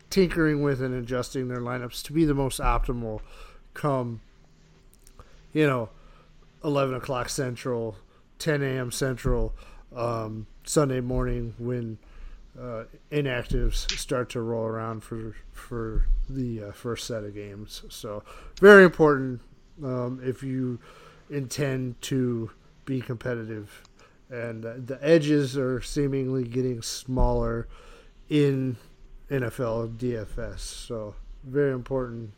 tinkering 0.09 0.62
with 0.62 0.81
and 0.81 0.95
adjusting 0.95 1.49
their 1.49 1.59
lineups 1.59 2.01
to 2.05 2.12
be 2.12 2.25
the 2.25 2.33
most 2.33 2.61
optimal 2.61 3.21
come, 3.75 4.21
you 5.53 5.67
know, 5.67 5.89
11 6.62 6.95
o'clock 6.95 7.29
Central, 7.29 7.97
10 8.39 8.62
a.m. 8.62 8.93
Central, 8.93 9.53
um, 9.97 10.47
Sunday 10.62 11.01
morning 11.01 11.55
when 11.59 11.99
uh, 12.57 12.85
inactives 13.11 13.91
start 13.99 14.31
to 14.31 14.41
roll 14.41 14.64
around 14.64 15.03
for 15.03 15.35
for 15.53 16.07
the 16.29 16.62
uh, 16.62 16.73
first 16.73 17.07
set 17.07 17.25
of 17.25 17.35
games. 17.35 17.83
So 17.89 18.23
very 18.61 18.85
important 18.85 19.41
um, 19.83 20.20
if 20.22 20.43
you 20.43 20.79
intend 21.31 22.01
to 22.03 22.51
be 22.85 23.01
competitive. 23.01 23.83
And 24.31 24.62
the 24.64 24.99
edges 25.03 25.57
are 25.57 25.81
seemingly 25.81 26.45
getting 26.45 26.83
smaller 26.83 27.68
in 28.29 28.77
NFL 29.31 29.97
DFS. 29.97 30.59
So 30.59 31.14
very 31.45 31.72
important 31.72 32.33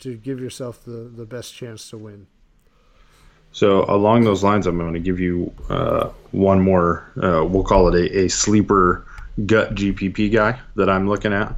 to 0.00 0.16
give 0.16 0.40
yourself 0.40 0.84
the, 0.84 1.10
the 1.14 1.26
best 1.26 1.54
chance 1.54 1.90
to 1.90 1.98
win. 1.98 2.26
So 3.52 3.84
along 3.88 4.24
those 4.24 4.44
lines, 4.44 4.66
I'm 4.66 4.78
going 4.78 4.94
to 4.94 5.00
give 5.00 5.18
you 5.18 5.52
uh, 5.68 6.10
one 6.30 6.60
more. 6.60 7.10
Uh, 7.16 7.44
we'll 7.44 7.64
call 7.64 7.94
it 7.94 7.94
a, 7.94 8.20
a 8.20 8.28
sleeper 8.28 9.04
gut 9.44 9.74
GPP 9.74 10.32
guy 10.32 10.58
that 10.76 10.88
I'm 10.88 11.08
looking 11.08 11.32
at, 11.32 11.54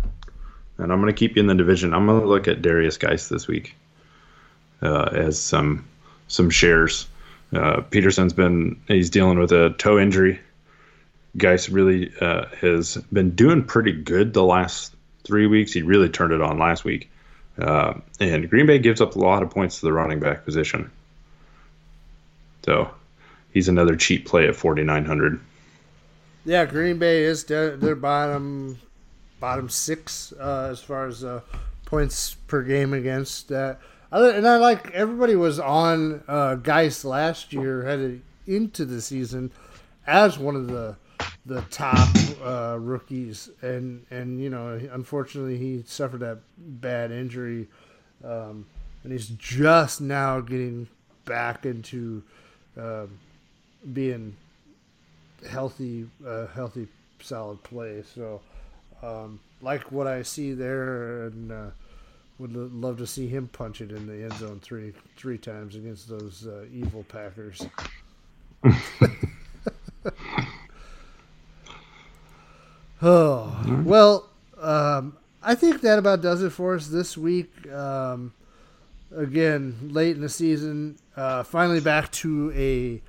and 0.78 0.92
I'm 0.92 1.00
going 1.00 1.12
to 1.12 1.18
keep 1.18 1.36
you 1.36 1.40
in 1.40 1.46
the 1.46 1.54
division. 1.54 1.92
I'm 1.92 2.06
going 2.06 2.20
to 2.20 2.26
look 2.26 2.48
at 2.48 2.62
Derrius 2.62 2.98
Guice 2.98 3.28
this 3.28 3.46
week 3.46 3.76
uh, 4.82 5.08
as 5.12 5.40
some 5.40 5.84
some 6.28 6.50
shares. 6.50 7.06
Uh, 7.52 7.82
Peterson's 7.82 8.32
been 8.32 8.80
he's 8.88 9.10
dealing 9.10 9.38
with 9.38 9.52
a 9.52 9.70
toe 9.78 9.98
injury. 9.98 10.40
Guice 11.36 11.68
really 11.68 12.12
uh, 12.20 12.46
has 12.60 12.96
been 13.12 13.30
doing 13.30 13.64
pretty 13.64 13.92
good 13.92 14.34
the 14.34 14.44
last 14.44 14.94
three 15.24 15.46
weeks. 15.46 15.72
He 15.72 15.82
really 15.82 16.08
turned 16.08 16.32
it 16.32 16.42
on 16.42 16.58
last 16.58 16.84
week, 16.84 17.10
uh, 17.58 17.94
and 18.20 18.48
Green 18.50 18.66
Bay 18.66 18.78
gives 18.78 19.00
up 19.00 19.16
a 19.16 19.18
lot 19.18 19.42
of 19.42 19.50
points 19.50 19.80
to 19.80 19.86
the 19.86 19.92
running 19.92 20.20
back 20.20 20.44
position. 20.44 20.90
So 22.64 22.90
he's 23.52 23.68
another 23.68 23.96
cheap 23.96 24.26
play 24.26 24.46
at 24.46 24.56
4900. 24.56 25.40
Yeah, 26.44 26.64
Green 26.64 26.98
Bay 26.98 27.22
is 27.22 27.44
their, 27.44 27.76
their 27.76 27.94
bottom 27.94 28.78
bottom 29.40 29.68
six 29.68 30.32
uh, 30.38 30.68
as 30.70 30.80
far 30.80 31.06
as 31.06 31.24
uh, 31.24 31.40
points 31.84 32.34
per 32.46 32.62
game 32.62 32.94
against 32.94 33.48
that. 33.48 33.80
And 34.12 34.46
I 34.46 34.58
like 34.58 34.90
everybody 34.90 35.36
was 35.36 35.58
on 35.58 36.22
uh, 36.28 36.56
Guice 36.56 37.02
last 37.02 37.52
year 37.52 37.84
headed 37.84 38.20
into 38.46 38.84
the 38.84 39.00
season 39.00 39.50
as 40.06 40.38
one 40.38 40.54
of 40.54 40.66
the 40.66 40.96
the 41.46 41.62
top 41.70 42.08
uh, 42.44 42.76
rookies, 42.78 43.48
and 43.62 44.04
and 44.10 44.38
you 44.38 44.50
know 44.50 44.78
unfortunately 44.92 45.56
he 45.56 45.82
suffered 45.86 46.20
that 46.20 46.40
bad 46.58 47.10
injury, 47.10 47.68
um, 48.22 48.66
and 49.02 49.12
he's 49.12 49.28
just 49.28 50.02
now 50.02 50.40
getting 50.40 50.88
back 51.24 51.64
into 51.64 52.22
uh, 52.78 53.06
being 53.94 54.36
healthy, 55.48 56.06
uh, 56.26 56.46
healthy, 56.48 56.86
solid 57.20 57.62
play. 57.62 58.02
So, 58.14 58.42
um, 59.02 59.40
like 59.62 59.90
what 59.90 60.06
I 60.06 60.22
see 60.22 60.52
there, 60.52 61.24
and 61.26 61.50
uh, 61.50 61.70
would 62.42 62.54
love 62.74 62.98
to 62.98 63.06
see 63.06 63.28
him 63.28 63.48
punch 63.52 63.80
it 63.80 63.92
in 63.92 64.06
the 64.08 64.24
end 64.24 64.32
zone 64.34 64.58
three 64.60 64.92
three 65.16 65.38
times 65.38 65.76
against 65.76 66.08
those 66.08 66.44
uh, 66.46 66.64
evil 66.74 67.04
Packers. 67.04 67.64
oh 73.00 73.82
well, 73.84 74.28
um, 74.60 75.16
I 75.40 75.54
think 75.54 75.82
that 75.82 76.00
about 76.00 76.20
does 76.20 76.42
it 76.42 76.50
for 76.50 76.74
us 76.74 76.88
this 76.88 77.16
week. 77.16 77.70
Um, 77.70 78.34
again, 79.16 79.90
late 79.92 80.16
in 80.16 80.22
the 80.22 80.28
season, 80.28 80.98
uh, 81.16 81.44
finally 81.44 81.80
back 81.80 82.10
to 82.12 82.52
a 82.56 83.00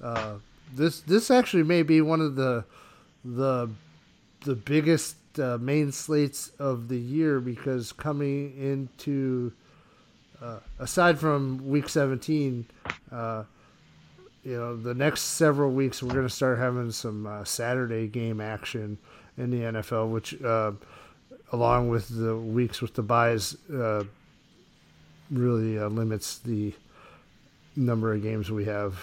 uh, 0.00 0.34
this 0.72 1.00
this 1.00 1.32
actually 1.32 1.64
may 1.64 1.82
be 1.82 2.00
one 2.00 2.20
of 2.20 2.36
the 2.36 2.64
the 3.24 3.68
the 4.44 4.54
biggest 4.54 5.16
uh, 5.38 5.58
main 5.60 5.92
slates 5.92 6.50
of 6.58 6.88
the 6.88 6.98
year 6.98 7.40
because 7.40 7.92
coming 7.92 8.56
into 8.56 9.52
uh, 10.42 10.58
aside 10.78 11.18
from 11.18 11.66
week 11.68 11.88
17 11.88 12.66
uh, 13.12 13.44
you 14.44 14.56
know 14.56 14.76
the 14.76 14.94
next 14.94 15.22
several 15.22 15.70
weeks 15.70 16.02
we're 16.02 16.12
going 16.12 16.26
to 16.26 16.34
start 16.34 16.58
having 16.58 16.90
some 16.90 17.26
uh, 17.26 17.44
saturday 17.44 18.06
game 18.06 18.40
action 18.40 18.98
in 19.38 19.50
the 19.50 19.58
nfl 19.58 20.08
which 20.10 20.40
uh, 20.42 20.72
along 21.52 21.88
with 21.88 22.08
the 22.08 22.36
weeks 22.36 22.82
with 22.82 22.94
the 22.94 23.02
buys 23.02 23.56
uh, 23.70 24.04
really 25.30 25.78
limits 25.78 26.38
the 26.38 26.72
number 27.74 28.12
of 28.12 28.22
games 28.22 28.50
we 28.50 28.64
have 28.64 28.94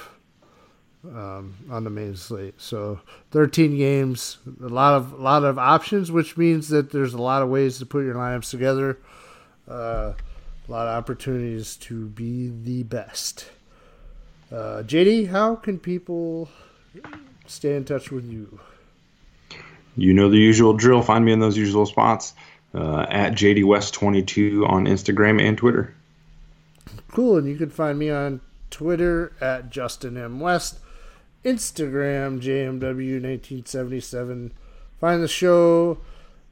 um, 1.06 1.56
on 1.70 1.84
the 1.84 1.90
main 1.90 2.16
slate. 2.16 2.60
So 2.60 3.00
13 3.32 3.78
games, 3.78 4.38
a 4.62 4.68
lot 4.68 4.94
of 4.94 5.14
a 5.14 5.22
lot 5.22 5.44
of 5.44 5.60
options, 5.60 6.12
which 6.12 6.38
means 6.38 6.70
that 6.70 6.92
there's 6.92 7.14
a 7.14 7.22
lot 7.22 7.42
of 7.42 7.50
ways 7.50 7.80
to 7.80 7.86
put 7.86 8.06
your 8.06 8.16
lineups 8.16 8.50
together. 8.50 8.98
Uh, 9.70 10.14
a 10.68 10.72
lot 10.72 10.88
of 10.88 10.98
opportunities 10.98 11.76
to 11.78 12.06
be 12.08 12.52
the 12.64 12.84
best. 12.84 13.48
Uh, 14.52 14.84
JD, 14.86 15.30
how 15.30 15.56
can 15.56 15.80
people 15.80 16.50
stay 17.48 17.76
in 17.76 17.86
touch 17.86 18.12
with 18.12 18.26
you? 18.26 18.60
You 19.96 20.14
know 20.14 20.30
the 20.30 20.38
usual 20.38 20.74
drill. 20.74 21.02
Find 21.02 21.26
me 21.26 21.32
in 21.32 21.40
those 21.40 21.58
usual 21.58 21.86
spots 21.86 22.34
uh, 22.74 23.06
at 23.10 23.34
JD 23.34 23.66
West 23.66 23.94
22 23.94 24.66
on 24.66 24.86
Instagram 24.86 25.42
and 25.42 25.58
Twitter. 25.58 25.94
Cool, 27.10 27.38
and 27.38 27.48
you 27.48 27.58
can 27.58 27.70
find 27.70 28.00
me 28.00 28.10
on 28.10 28.42
Twitter 28.72 29.34
at 29.40 29.70
Justin 29.70 30.18
M 30.18 30.40
West. 30.40 30.80
Instagram, 31.44 32.42
JMW1977. 32.42 34.52
Find 35.00 35.24
the 35.24 35.28
show 35.28 36.00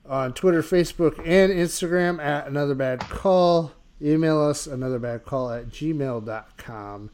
on 0.05 0.33
Twitter, 0.33 0.61
Facebook, 0.61 1.17
and 1.19 1.51
Instagram 1.51 2.23
at 2.23 2.47
Another 2.47 2.75
Bad 2.75 2.99
Call. 3.01 3.71
Email 4.01 4.41
us 4.41 4.67
anotherbadcall 4.67 5.57
at 5.57 5.69
gmail.com. 5.69 7.11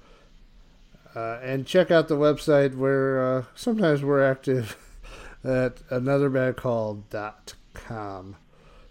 Uh, 1.16 1.40
and 1.42 1.66
check 1.66 1.90
out 1.92 2.08
the 2.08 2.16
website 2.16 2.76
where 2.76 3.38
uh, 3.38 3.44
sometimes 3.56 4.04
we're 4.04 4.24
active 4.24 4.78
at 5.44 5.78
anotherbadcall.com. 5.90 8.36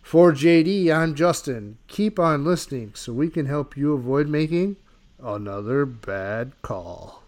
For 0.02 0.32
JD, 0.32 0.94
I'm 0.94 1.14
Justin. 1.16 1.78
Keep 1.88 2.20
on 2.20 2.44
listening 2.44 2.92
so 2.94 3.12
we 3.12 3.28
can 3.28 3.46
help 3.46 3.76
you 3.76 3.92
avoid 3.92 4.28
making 4.28 4.76
another 5.20 5.84
bad 5.84 6.52
call. 6.62 7.25